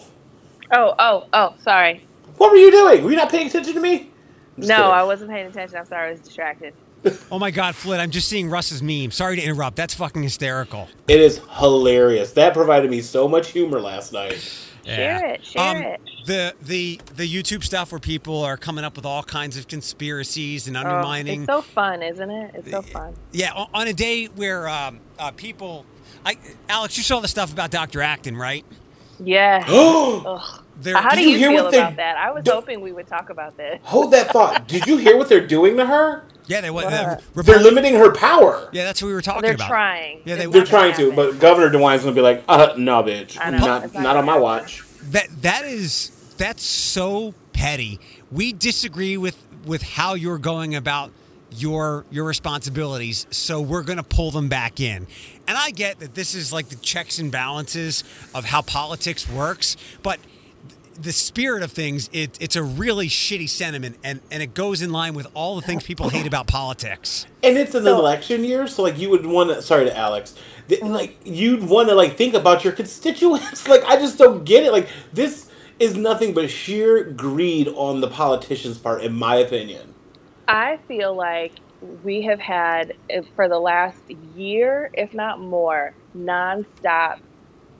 [0.71, 2.05] Oh, oh, oh, sorry.
[2.37, 3.03] What were you doing?
[3.03, 4.11] Were you not paying attention to me?
[4.55, 4.79] No, kidding.
[4.79, 5.79] I wasn't paying attention.
[5.79, 6.73] I'm sorry, I was distracted.
[7.31, 7.99] Oh my God, Flit!
[7.99, 9.11] I'm just seeing Russ's meme.
[9.11, 9.75] Sorry to interrupt.
[9.77, 10.89] That's fucking hysterical.
[11.07, 12.33] It is hilarious.
[12.33, 14.66] That provided me so much humor last night.
[14.95, 16.01] Share it, share Um, it.
[16.25, 20.67] The the the YouTube stuff where people are coming up with all kinds of conspiracies
[20.67, 21.41] and Oh, undermining.
[21.43, 22.51] it's so fun, isn't it?
[22.55, 23.13] It's so fun.
[23.31, 25.85] Yeah, on, on a day where um, uh, people,
[26.25, 26.37] I,
[26.69, 28.01] Alex, you saw the stuff about Dr.
[28.01, 28.65] Acton, right?
[29.19, 29.63] Yeah.
[29.67, 30.63] Hold Ugh.
[30.79, 32.17] There, How do you you, hear feel what about that?
[32.17, 33.79] I was do- hoping we would talk about this.
[33.83, 34.67] Hold that thought.
[34.67, 36.23] Did you hear what they're doing to her?
[36.47, 36.85] Yeah, they, What?
[36.91, 38.69] uh, They're limiting her power.
[38.73, 39.67] Yeah, that's what we were talking They're about.
[39.69, 40.21] trying.
[40.25, 41.15] Yeah, they, they're trying to, happen.
[41.15, 43.57] but Governor DeWine's gonna be like, uh, no, bitch, I know.
[43.59, 44.83] not not, not on my watch.
[45.11, 47.99] That that is that's so petty.
[48.31, 51.11] We disagree with with how you're going about
[51.51, 55.07] your your responsibilities, so we're going to pull them back in.
[55.47, 58.03] And I get that this is like the checks and balances
[58.35, 60.19] of how politics works, but
[60.99, 64.91] the spirit of things, it, it's a really shitty sentiment, and, and it goes in
[64.91, 67.25] line with all the things people hate about politics.
[67.43, 69.61] And it's an So- election year, so like you would want to.
[69.61, 70.35] Sorry to Alex.
[70.67, 73.67] Th- Like you'd want to like think about your constituents.
[73.69, 74.71] Like I just don't get it.
[74.71, 79.93] Like this is nothing but sheer greed on the politicians' part, in my opinion.
[80.47, 81.53] I feel like
[82.03, 82.93] we have had
[83.35, 83.99] for the last
[84.35, 87.19] year, if not more, nonstop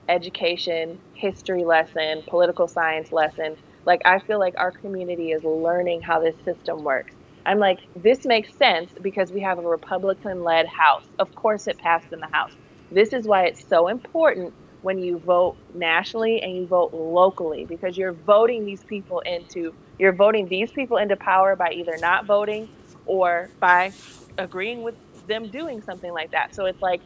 [0.08, 3.58] education, history lesson, political science lesson.
[3.86, 7.14] Like I feel like our community is learning how this system works.
[7.46, 11.06] I'm like, this makes sense because we have a Republican led House.
[11.20, 12.52] Of course it passed in the House.
[12.92, 17.98] This is why it's so important when you vote nationally and you vote locally because
[17.98, 22.70] you're voting these people into you're voting these people into power by either not voting
[23.06, 23.92] or by
[24.38, 24.96] agreeing with
[25.28, 26.54] them doing something like that.
[26.54, 27.02] So it's like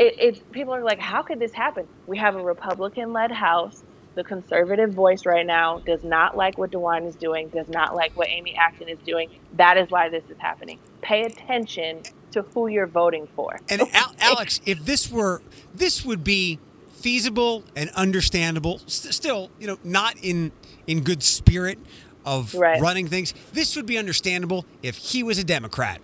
[0.00, 1.86] it, it's people are like, how could this happen?
[2.06, 3.82] We have a Republican-led House.
[4.16, 8.16] The conservative voice right now does not like what DeWine is doing, does not like
[8.16, 9.30] what Amy Acton is doing.
[9.54, 10.78] That is why this is happening.
[11.00, 13.58] Pay attention to who you're voting for.
[13.68, 15.42] And Al- Alex, if this were,
[15.74, 16.58] this would be
[16.92, 18.80] feasible and understandable.
[18.86, 20.50] S- still, you know, not in
[20.88, 21.78] in good spirit,
[22.24, 22.80] of Right.
[22.80, 23.32] running things.
[23.52, 26.00] This would be understandable if he was a Democrat.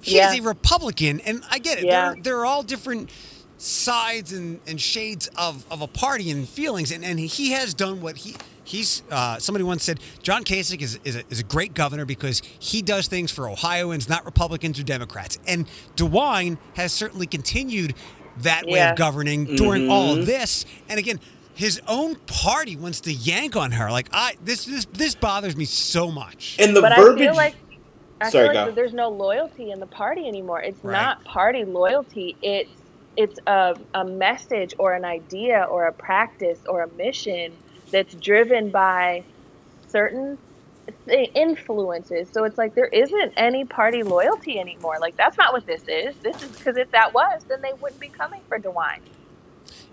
[0.00, 0.32] He's Yeah.
[0.32, 1.84] a Republican, and I get it.
[1.84, 2.14] Yeah.
[2.18, 3.10] They're all different
[3.60, 8.00] sides and, and shades of, of a party and feelings, and, and he has done
[8.00, 8.34] what he
[8.64, 9.02] he's.
[9.10, 12.80] Uh, somebody once said John Kasich is is a, is a great governor because he
[12.82, 15.38] does things for Ohioans, not Republicans or Democrats.
[15.46, 17.94] And DeWine has certainly continued
[18.38, 20.64] that way of governing during all of this.
[20.88, 21.20] And again.
[21.52, 23.90] His own party wants to yank on her.
[23.90, 26.56] Like I, this, this, this bothers me so much.
[26.58, 27.20] And the but verbiage.
[27.20, 27.54] I feel like
[28.18, 28.74] I Sorry, feel like go.
[28.74, 30.62] there's no loyalty in the party anymore.
[30.62, 30.92] It's Right.
[30.92, 32.34] not party loyalty.
[32.40, 32.70] It's
[33.16, 37.52] it's a, a message or an idea or a practice or a mission
[37.90, 39.24] that's driven by
[39.88, 40.38] certain
[41.06, 42.30] th- influences.
[42.32, 44.96] So it's like there isn't any party loyalty anymore.
[45.00, 46.16] Like that's not what this is.
[46.22, 49.00] This is because if that was, then they wouldn't be coming for DeWine.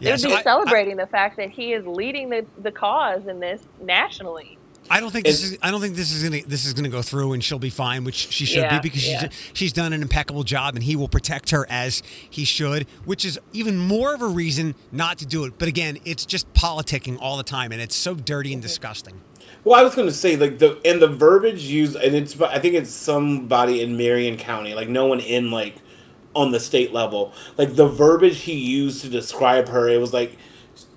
[0.01, 3.28] They'd so be I- I- celebrating the fact that he is leading the, the cause
[3.28, 4.59] in this nationally.
[4.90, 5.58] I don't think this is.
[5.62, 6.44] I don't think this is gonna.
[6.44, 9.08] This is gonna go through, and she'll be fine, which she should Yeah, be because
[9.08, 9.22] yeah.
[9.22, 12.88] she's she's done an impeccable job, and he will protect her as he should.
[13.06, 15.58] Which is even more of a reason not to do it.
[15.58, 18.68] But again, it's just politicking all the time, and it's so dirty and mm-hmm.
[18.68, 19.22] disgusting.
[19.64, 22.60] Well, I was going to say like the and the verbiage used, and it's I
[22.60, 25.76] think it's somebody in Marion County, like no one in like
[26.34, 27.34] on the state level.
[27.58, 30.38] Like the verbiage he used to describe her, it was like,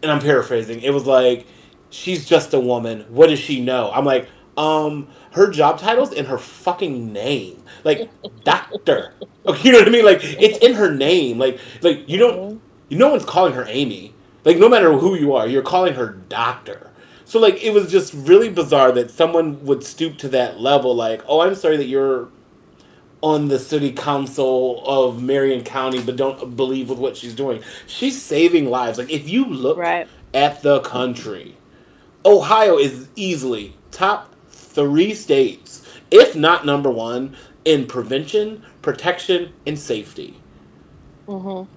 [0.03, 0.80] and I'm paraphrasing.
[0.82, 1.47] It was like,
[1.91, 3.03] she's just a woman.
[3.09, 3.91] What does she know?
[3.93, 8.11] I'm like, um, her job title's in her fucking name, like
[8.45, 9.14] doctor.
[9.47, 10.05] Okay, you know what I mean?
[10.05, 11.38] Like it's in her name.
[11.38, 14.14] Like like you don't, no one's calling her Amy.
[14.45, 16.91] Like no matter who you are, you're calling her doctor.
[17.24, 20.95] So like it was just really bizarre that someone would stoop to that level.
[20.95, 22.28] Like, oh, I'm sorry that you're
[23.22, 27.62] on the city council of Marion County, but don't believe with what she's doing.
[27.86, 28.99] She's saving lives.
[28.99, 30.09] Like if you look Right.
[30.34, 31.57] at the country,
[32.24, 40.40] Ohio is easily top three states, if not number one, in prevention, protection, and safety.
[41.26, 41.70] Mm-hmm.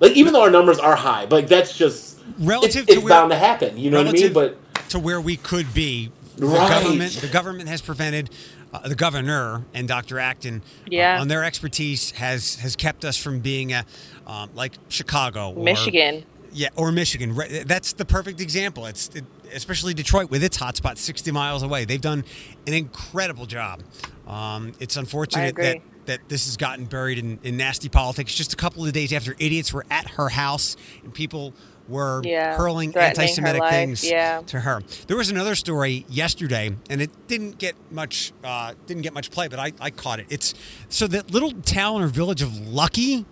[0.00, 3.02] Like even though our numbers are high, but like that's just Relative it's, to it's
[3.02, 3.76] where- bound to happen.
[3.78, 4.32] You know what I mean?
[4.32, 4.56] But
[4.90, 6.68] to where we could be, the Right.
[6.68, 8.30] government the government has prevented.
[8.72, 10.18] Uh, the governor and Dr.
[10.18, 10.60] Acton,
[10.92, 13.84] uh, on their expertise, has has kept us from being a
[14.26, 16.24] um, like Chicago, or, Michigan.
[16.54, 17.36] Yeah, or Michigan.
[17.66, 18.86] That's the perfect example.
[18.86, 21.84] It's it, especially Detroit with its hotspot 60 miles away.
[21.84, 22.24] They've done
[22.66, 23.82] an incredible job.
[24.26, 28.34] Um, it's unfortunate that that this has gotten buried in, in nasty politics.
[28.34, 31.54] Just a couple of days after idiots were at her house and people
[31.88, 34.42] were Yeah, hurling anti-Semitic things yeah.
[34.46, 34.82] to her.
[35.06, 39.48] There was another story yesterday, and it didn't get much uh, didn't get much play,
[39.48, 40.26] but I, I caught it.
[40.30, 40.54] It's
[40.88, 43.24] so that little town or village of Luckey.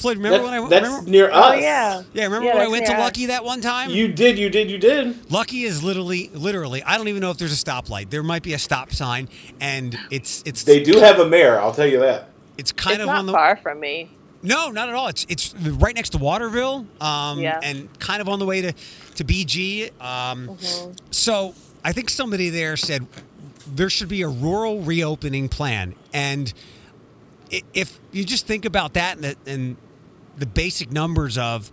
[0.00, 1.10] Floyd, remember that- when I that's remember?
[1.10, 1.32] near us.
[1.34, 2.02] Oh yeah.
[2.12, 3.10] Yeah, remember Yeah, when I went to near us.
[3.12, 3.90] Luckey that one time?
[3.90, 5.22] You did, you did, you did.
[5.28, 6.82] Luckey is literally, literally.
[6.82, 8.10] I don't even know if there's a stoplight.
[8.10, 9.28] There might be a stop sign,
[9.60, 12.28] and it's it's They do have a mayor, I'll tell you that.
[12.58, 14.10] it's kind It's of not on the far from me.
[14.42, 15.08] no, not at all.
[15.08, 17.60] It's it's right next to Waterville, um, Yeah.
[17.62, 18.72] and kind of on the way to
[19.16, 19.90] to BG.
[20.00, 20.92] Um, Mm-hmm.
[21.10, 23.06] So I think somebody there said
[23.66, 26.52] there should be a rural reopening plan, and
[27.74, 29.76] if you just think about that and the, and
[30.40, 31.70] the basic numbers of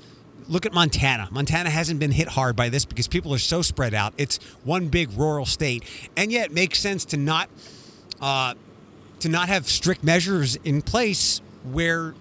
[0.47, 1.27] look at Montana.
[1.31, 4.13] Montana hasn't been hit hard by this because people are so spread out.
[4.17, 5.83] It's one big rural state,
[6.15, 7.49] and yet it makes sense to not
[8.21, 8.53] uh,
[9.21, 12.13] to not have strict measures in place where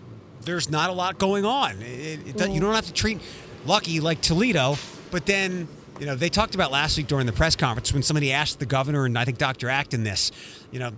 [0.42, 1.82] there's not a lot going on.
[1.82, 3.20] It, it, You don't have to treat
[3.66, 4.76] Luckey like Toledo,
[5.10, 5.68] but then
[5.98, 8.66] you know they talked about last week during the press conference when somebody asked the
[8.66, 9.68] governor and I think Dr.
[9.68, 10.30] Acton this,
[10.70, 10.92] you know,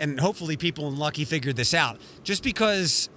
[0.00, 1.98] and hopefully people in Luckey figured this out.
[2.24, 3.08] Just because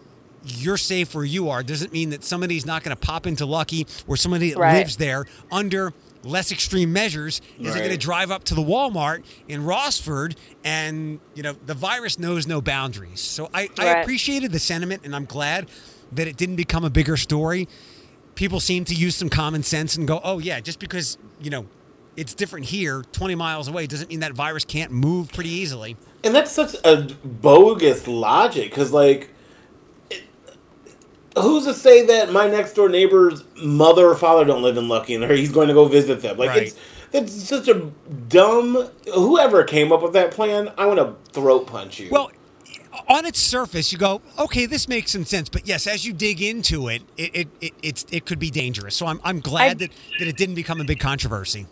[0.46, 3.86] you're safe where you are doesn't mean that somebody's not going to pop into Luckey
[4.08, 4.78] or somebody that Right.
[4.80, 9.64] lives there under less extreme measures isn't going to drive up to the Walmart in
[9.64, 10.36] Rossford
[10.66, 13.22] and you know the virus knows no boundaries.
[13.22, 15.70] So I, I appreciated the sentiment and I'm glad
[16.12, 17.68] that it didn't become a bigger story.
[18.36, 21.68] People seem to use some common sense and go, "Oh yeah, just because, you know,
[22.16, 26.34] it's different here 20 miles away doesn't mean that virus can't move pretty easily." And
[26.36, 29.30] that's such a bogus logic, because, like, it-
[31.42, 35.22] who's to say that my next door neighbor's mother or father don't live in Luckey
[35.22, 36.38] and he's going to go visit them?
[36.38, 36.64] Like, Right.
[36.64, 36.76] it's
[37.12, 37.92] that's such a
[38.28, 38.90] dumb.
[39.14, 42.10] Whoever came up with that plan, I want to throat punch you.
[42.12, 42.32] Well,
[43.08, 45.50] on its surface, you go, okay, this makes some sense.
[45.50, 48.96] But yes, as you dig into it, it it, it it's it could be dangerous.
[48.96, 51.66] So I'm I'm glad I- that, that it didn't become a big controversy.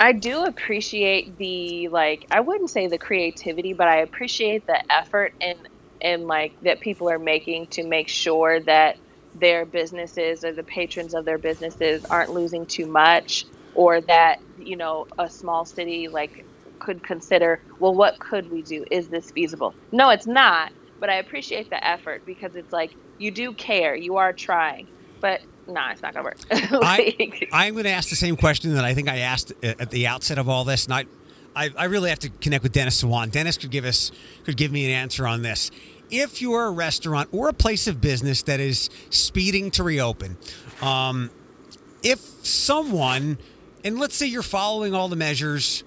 [0.00, 5.32] I do appreciate the like I wouldn't say the creativity, but I appreciate the effort
[5.40, 5.58] and
[6.00, 8.96] and like that people are making to make sure that
[9.34, 14.76] their businesses or the patrons of their businesses aren't losing too much or that, you
[14.76, 16.44] know, a small city like
[16.78, 18.84] could consider, well, what could we do?
[18.90, 19.74] Is this feasible?
[19.92, 20.72] No, it's not.
[21.00, 24.86] But I appreciate the effort because it's like you do care, you are trying,
[25.20, 26.38] but nah, it's not gonna work.
[26.50, 29.80] I, Like- I'm going to ask the same question that I think I asked at
[29.80, 31.06] at the outset of all this, and I,
[31.56, 33.30] I, I really have to connect with Dennis Swan.
[33.30, 34.12] Dennis could give us
[34.44, 35.70] could give me an answer on this.
[36.12, 40.36] If you're a restaurant or a place of business that is speeding to reopen,
[40.80, 41.30] um,
[42.02, 43.38] if someone,
[43.82, 45.82] and let's say you're following all the measures,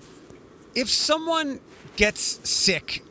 [0.74, 1.60] if someone
[1.96, 3.04] gets sick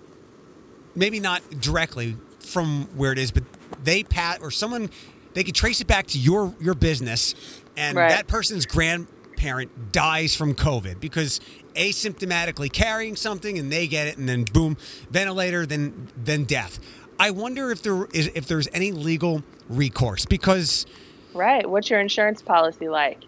[0.97, 3.45] maybe not directly from where it is, but
[3.83, 4.91] they pat or someone
[5.35, 7.35] they could trace it back to your your business,
[7.77, 8.11] and Right.
[8.11, 11.41] that person's grandparent dies from COVID because
[11.75, 14.77] asymptomatically carrying something and they get it, and then boom,
[15.11, 16.79] ventilator, then then death.
[17.19, 20.87] I wonder if there is if there's any legal recourse because.
[21.33, 21.69] right.
[21.69, 23.25] What's your insurance policy like?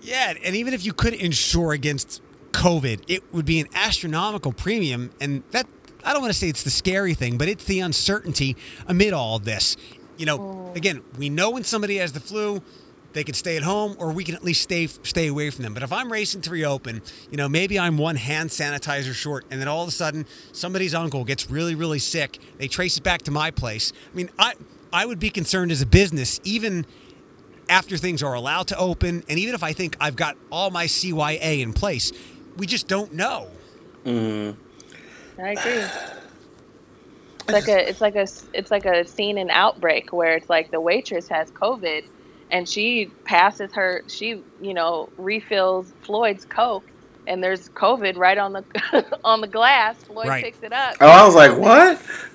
[0.00, 2.20] Yeah, and even if you could insure against
[2.52, 5.66] COVID, it would be an astronomical premium, and that
[6.04, 8.56] I don't want to say it's the scary thing, but it's the uncertainty
[8.86, 9.76] amid all of this.
[10.16, 10.76] You know, mm.
[10.76, 12.62] again, we know when somebody has the flu,
[13.14, 15.72] they can stay at home, or we can at least stay stay away from them.
[15.72, 17.00] But if I'm racing to reopen,
[17.30, 20.94] you know, maybe I'm one hand sanitizer short, and then all of a sudden somebody's
[20.94, 22.38] uncle gets really really sick.
[22.58, 23.92] They trace it back to my place.
[24.12, 24.54] I mean, I
[24.92, 26.86] I would be concerned as a business, even
[27.68, 30.84] after things are allowed to open, and even if I think I've got all my
[30.86, 32.12] CYA in place,
[32.56, 33.48] we just don't know.
[34.06, 35.84] I agree.
[37.46, 40.70] It's like a it's like a it's like a scene in Outbreak where it's like
[40.70, 42.04] the waitress has COVID,
[42.54, 46.84] and she passes her she you know refills Floyd's Coke,
[47.26, 48.64] and there's COVID right on the
[49.24, 49.96] on the glass.
[50.04, 50.44] Floyd Right.
[50.44, 50.94] picks it up.
[51.00, 52.00] Oh, I was like, what?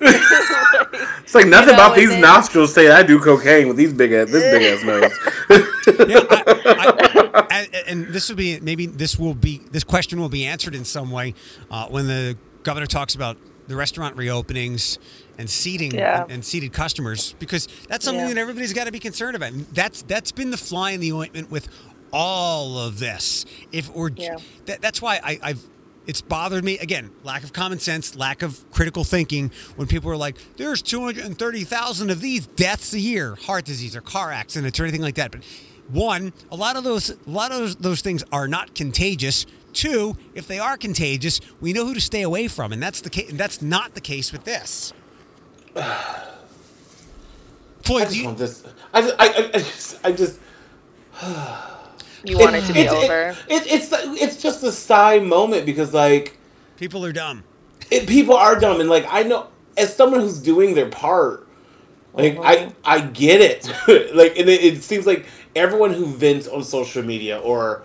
[1.24, 3.92] it's like nothing You know, about these then- nostrils say I do cocaine with these
[3.94, 6.08] big ass, this big ass nose.
[6.08, 10.28] Yeah, I, I, and, and this will be maybe this will be this question will
[10.28, 11.34] be answered in some way
[11.70, 13.36] uh, when the governor talks about
[13.68, 14.98] the restaurant reopenings
[15.40, 16.22] and seating Yeah.
[16.22, 18.34] and, and seated customers because that's something Yeah.
[18.34, 19.52] that everybody's got to be concerned about.
[19.52, 21.68] And that's that's been the fly in the ointment with
[22.12, 23.44] all of this.
[23.72, 24.36] If or Yeah.
[24.66, 25.64] that, that's why I, I've
[26.06, 30.16] it's bothered me again lack of common sense lack of critical thinking when people are
[30.16, 35.02] like there's 230,000 of these deaths a year heart disease or car accidents or anything
[35.02, 35.42] like that but
[35.88, 40.16] one a lot of those a lot of those, those things are not contagious two
[40.34, 43.30] if they are contagious we know who to stay away from and that's the case
[43.34, 44.92] that's not the case with this
[47.82, 48.64] Floyd, do just you, want this.
[48.92, 50.40] I just, I, I, I just, I just.
[52.22, 53.30] You want it to be it's, over.
[53.48, 56.36] It, it, it's it's just a sigh moment because like
[56.76, 57.44] people are dumb
[57.90, 61.46] it, people are dumb and like I know as someone who's doing their part,
[62.12, 62.70] like I uh-huh.
[62.84, 63.66] I get it.
[64.14, 67.82] like and it, it seems like everyone who vents on social media or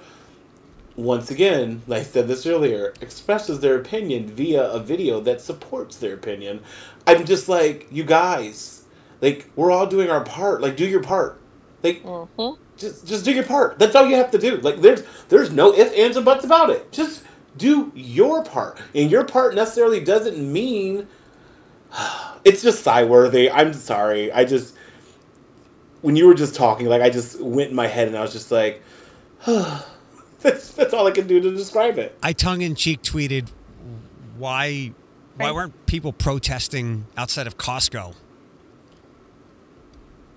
[0.95, 5.97] once again, like I said this earlier, expresses their opinion via a video that supports
[5.97, 6.61] their opinion.
[7.05, 8.85] I'm just like, you guys,
[9.21, 10.61] like we're all doing our part.
[10.61, 11.39] Like do your part.
[11.83, 12.61] Like mm-hmm.
[12.77, 13.77] just just do your part.
[13.77, 14.57] That's all you have to do.
[14.57, 16.91] Like there's there's no ifs, ands, and buts about it.
[16.91, 17.23] Just
[17.57, 18.79] do your part.
[18.93, 21.07] And your part necessarily doesn't mean
[22.45, 23.51] it's just sigh worthy.
[23.51, 24.31] I'm sorry.
[24.31, 24.75] I just
[26.01, 28.31] when you were just talking, like I just went in my head and I was
[28.31, 28.81] just like
[30.45, 32.17] that's that's all I can do to describe it.
[32.21, 33.49] I tongue in cheek tweeted
[34.37, 34.93] why
[35.37, 38.15] why weren't people protesting outside of Costco?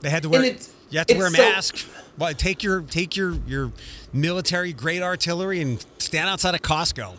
[0.01, 1.87] They had to wear you have to wear a so- mask.
[2.17, 3.73] Well, take your take your your
[4.13, 7.15] military grade artillery and stand outside of Costco.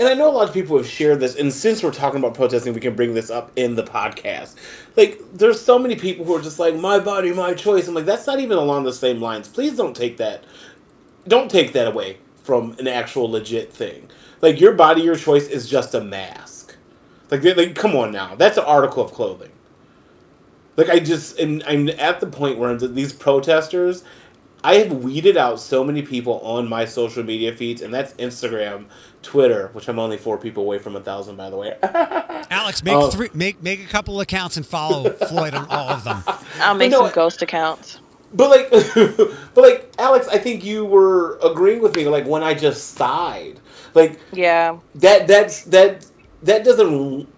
[0.00, 2.34] And I know a lot of people have shared this, and since we're talking about
[2.34, 4.56] protesting, we can bring this up in the podcast.
[4.96, 7.86] Like, there's so many people who are just like, my body, my choice.
[7.86, 9.48] I'm like, that's not even along the same lines.
[9.48, 10.44] Please don't take that.
[11.26, 14.10] Don't take that away from an actual legit thing.
[14.40, 16.76] Like, your body, your choice is just a mask.
[17.30, 18.34] Like, like come on now.
[18.34, 19.50] That's an article of clothing.
[20.76, 24.02] Like, I just, and I'm at the point where I'm just- these protesters,
[24.64, 28.84] I have weeded out so many people on my social media feeds, and that's Instagram,
[29.22, 31.76] Twitter, which I'm only four people away from a thousand, by the way.
[32.50, 33.10] Alex, make Oh.
[33.10, 36.22] three make make a couple accounts and follow Floyd on all of them.
[36.60, 37.98] I'll make no, some ghost accounts.
[38.34, 38.70] But like,
[39.54, 42.06] but like, Alex, I think you were agreeing with me.
[42.08, 43.60] Like when I just sighed,
[43.94, 44.78] like Yeah.
[44.96, 45.26] that.
[45.26, 46.06] That's that.
[46.42, 47.28] That doesn't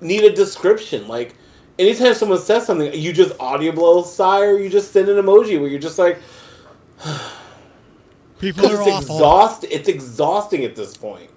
[0.00, 1.06] need a description.
[1.06, 1.34] Like
[1.78, 5.68] anytime someone says something, you just audible sigh, or you just send an emoji where
[5.68, 6.18] you're just like,
[8.38, 8.98] People it's are awful.
[9.16, 9.64] exhaust.
[9.70, 11.30] It's exhausting at this point.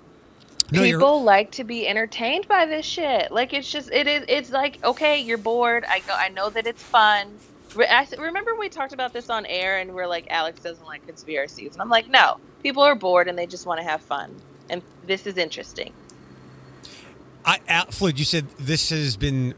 [0.71, 3.31] No, you're- People like to be entertained by this shit.
[3.31, 5.85] Like it's just it is it's like okay, you're bored.
[5.87, 7.27] I go I know that it's fun.
[7.75, 11.73] Re- remember we talked about this on air and we're like Alex doesn't like conspiracies.
[11.73, 12.37] And I'm like, "No.
[12.63, 14.35] People are bored and they just want to have fun.
[14.69, 15.93] And this is interesting."
[17.45, 19.53] I, Al- Floyd, you said this has been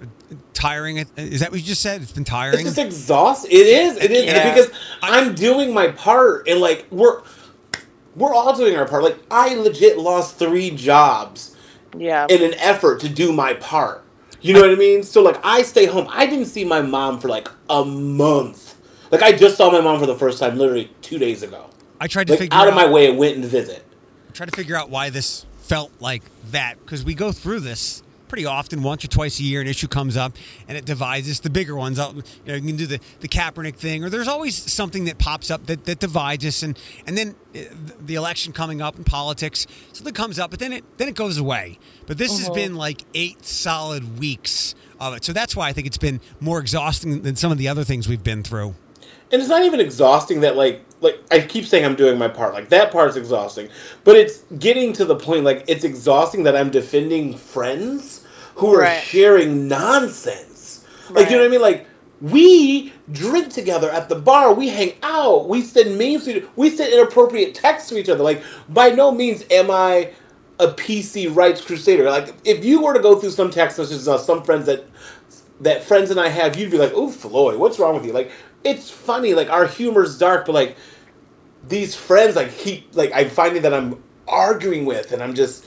[0.53, 0.97] tiring.
[1.15, 2.01] Is that what you just said?
[2.01, 2.55] It's been tiring.
[2.65, 3.51] It's just exhausting.
[3.51, 3.97] It is.
[3.97, 4.53] It is Yeah.
[4.53, 7.21] because I'm doing my part, and like we're
[8.15, 9.03] we're all doing our part.
[9.03, 11.55] Like I legit lost three jobs
[11.97, 12.25] Yeah.
[12.29, 14.03] in an effort to do my part.
[14.47, 15.03] You know what I mean?
[15.03, 16.07] So like I stay home.
[16.09, 18.75] I didn't see my mom for like a month.
[19.11, 21.65] Like I just saw my mom for the first time literally two days ago.
[21.99, 23.83] I tried to Like figure out out of my way and went and visit.
[24.33, 28.45] try to figure out why this felt like that because we go through this pretty
[28.45, 30.35] often once or twice a year an issue comes up
[30.67, 31.99] and it divides us the bigger ones.
[31.99, 35.17] Out you know you can do the the Kaepernick thing or there's always something that
[35.17, 37.59] pops up that, that divides us and and then uh,
[37.99, 41.37] the election coming up in politics something comes up but then it then it goes
[41.37, 41.79] away.
[42.05, 45.23] But this has been like eight solid weeks of it.
[45.23, 48.07] So that's why I think it's been more exhausting than some of the other things
[48.07, 48.75] we've been through.
[49.31, 52.53] And it's not even exhausting that like like I keep saying I'm doing my part.
[52.53, 53.69] Like that part's exhausting.
[54.03, 58.25] But it's getting to the point like it's exhausting that I'm defending friends
[58.55, 59.01] who are Right.
[59.03, 60.85] sharing nonsense.
[61.09, 61.61] Like you know what I mean?
[61.61, 61.87] Like
[62.21, 66.93] we drink together at the bar, we hang out, we send memes to we send
[66.93, 68.23] inappropriate texts to each other.
[68.23, 70.11] Like by no means am I
[70.59, 72.09] a PC rights crusader.
[72.09, 74.85] Like if you were to go through some text messages of some friends that
[75.61, 78.31] that friends and I have, you'd be like, "Oh, Floyd, what's wrong with you?" Like,
[78.63, 80.77] it's funny, like our humor's dark, but like
[81.67, 85.65] these friends, like he, like I'm finding that I'm arguing with, and I'm just,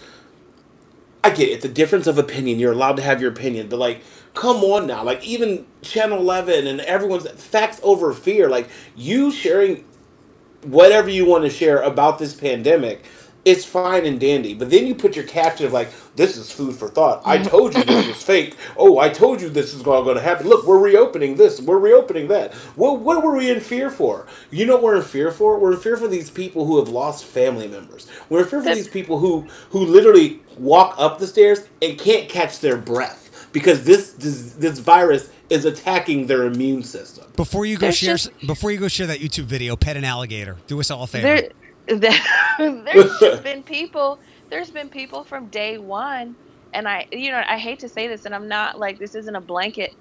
[1.22, 1.52] I get it.
[1.52, 2.58] It's a difference of opinion.
[2.58, 4.02] You're allowed to have your opinion, but like,
[4.34, 8.48] come on now, like even Channel Eleven and everyone's facts over fear.
[8.48, 9.84] Like you sharing
[10.62, 13.04] whatever you want to share about this pandemic
[13.44, 14.54] it's fine and dandy.
[14.54, 17.22] But then you put your caption of like this is food for thought.
[17.24, 17.48] I mm-hmm.
[17.48, 18.56] told you this was fake.
[18.76, 20.48] Oh i told you this is all going to happen.
[20.48, 21.60] Look we're reopening this.
[21.60, 22.54] We're reopening that.
[22.76, 24.26] What, what were we in fear for?
[24.50, 25.58] You know what we're in fear for?
[25.58, 28.08] We're in fear for these people who have lost family members.
[28.28, 32.28] We're in fear for these people who who literally walk up the stairs and can't
[32.28, 37.26] catch their breath because this this, this virus is attacking their immune system.
[37.36, 40.04] Before you go There's share just- before you go share that YouTube video pet an
[40.04, 40.56] alligator.
[40.66, 41.26] Do us all a favor.
[41.26, 41.50] There, there
[42.58, 44.18] there's been people
[44.50, 46.36] there's been people from day one
[46.74, 49.36] and i you know i hate to say this and i'm not like this isn't
[49.36, 49.92] a blanket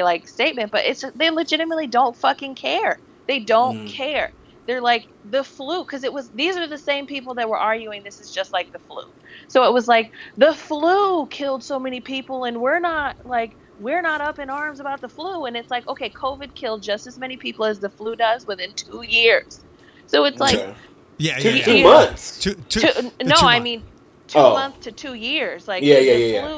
[0.00, 3.86] like statement but it's they legitimately don't fucking care they don't Mm.
[3.86, 4.32] care
[4.66, 8.04] they're like the flu because it was these are the same people that were arguing
[8.04, 9.02] this is just like the flu
[9.48, 14.02] so it was like the flu killed so many people and we're not like we're
[14.02, 17.18] not up in arms about the flu and it's like okay covid killed just as
[17.18, 19.64] many people as the flu does within two years
[20.06, 20.76] so it's like Okay.
[21.18, 21.84] Yeah two, yeah, two yeah.
[21.84, 23.84] months Two- two- two, uh, no, two I mean
[24.28, 24.54] two Oh.
[24.54, 25.68] months to two years.
[25.68, 26.48] Like Yeah, the yeah, yeah, yeah.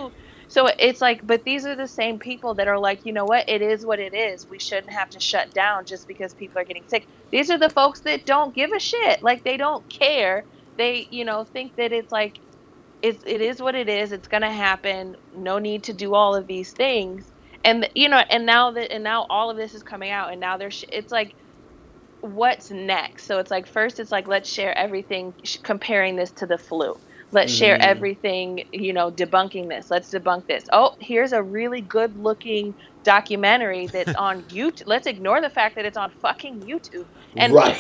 [0.49, 3.45] So it's like, but these are the same people that are like, you know what?
[3.49, 4.47] It is what it is.
[4.49, 7.07] We shouldn't have to shut down just because people are getting sick.
[7.33, 9.23] These are the folks that don't give a shit.
[9.23, 10.47] Like they don't care.
[10.79, 12.41] They, you know, think that it's like,
[13.03, 14.13] it's it is what it is.
[14.13, 15.17] It's gonna happen.
[15.33, 17.33] No need to do all of these things.
[17.65, 20.41] And you know, and now that and now all of this is coming out, and
[20.41, 21.35] now there's sh- it's like
[22.21, 23.27] what's next?
[23.27, 26.95] So it's like first it's like let's share everything sh- comparing this to the flu.
[27.31, 27.83] Let's share Mhm.
[27.83, 29.91] everything you know debunking this.
[29.91, 30.65] Let's debunk this.
[30.73, 34.83] Oh here's a really good looking documentary that's on youtube.
[34.87, 37.07] Let's ignore the fact that it's on fucking youtube.
[37.37, 37.77] And right.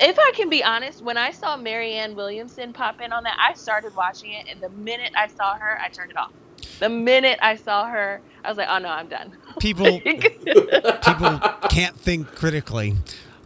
[0.00, 3.54] if i can be honest when i saw marianne williamson pop in on that i
[3.54, 6.32] started watching it and the minute i saw her i turned it off.
[6.80, 9.32] The minute i saw her i was like oh no i'm done.
[9.60, 10.00] People
[11.04, 11.38] people
[11.70, 12.94] can't think critically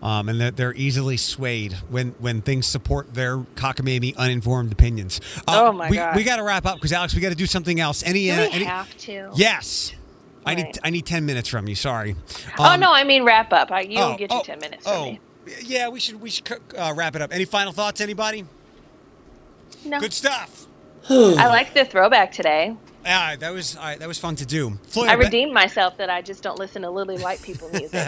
[0.03, 5.21] um, and they're, they're easily swayed when, when things support their cockamamie, uninformed opinions.
[5.47, 6.17] Uh, Oh, my we, God.
[6.17, 8.03] We got to wrap up because Alex, we got to do something else.
[8.03, 8.27] Any?
[8.27, 9.93] do uh, we any have to yes.
[10.47, 11.75] I need I need ten minutes from you.
[11.75, 12.17] Sorry.
[12.59, 14.85] oh Um, no i mean wrap up I, you oh, get your oh, 10 minutes
[14.85, 15.21] from Oh, me
[15.63, 15.89] yeah.
[15.89, 17.33] We should we should uh, wrap it up.
[17.35, 18.01] Any final thoughts?
[18.01, 18.45] Anybody?
[19.85, 20.67] no Good stuff.
[21.11, 22.77] I like the throwback today.
[23.09, 24.79] Yeah, that was all right, that was fun to do.
[24.83, 28.07] Floyd, I Be- redeemed myself that I just don't listen to lily white people music.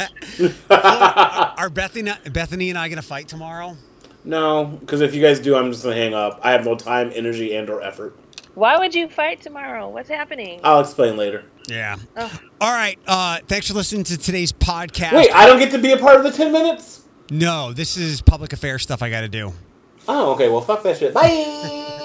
[0.69, 3.77] are Bethany, Bethany and I going to fight tomorrow?
[4.25, 6.41] No, because if you guys do, I'm just gonna hang up.
[6.43, 8.15] I have no time, energy, and or effort.
[8.55, 9.89] Why would you fight tomorrow?
[9.89, 10.61] What's happening?
[10.63, 11.45] I'll explain later.
[11.67, 11.97] Yeah.
[12.17, 12.41] Ugh.
[12.61, 12.99] All right.
[13.07, 15.13] Uh, thanks for listening to today's podcast.
[15.13, 17.05] Wait, I don't get to be a part of the ten minutes.
[17.31, 19.55] no, this is public affairs stuff I got to do.
[20.07, 20.51] Oh, okay.
[20.51, 21.15] Well, fuck that shit.
[21.15, 21.87] Bye.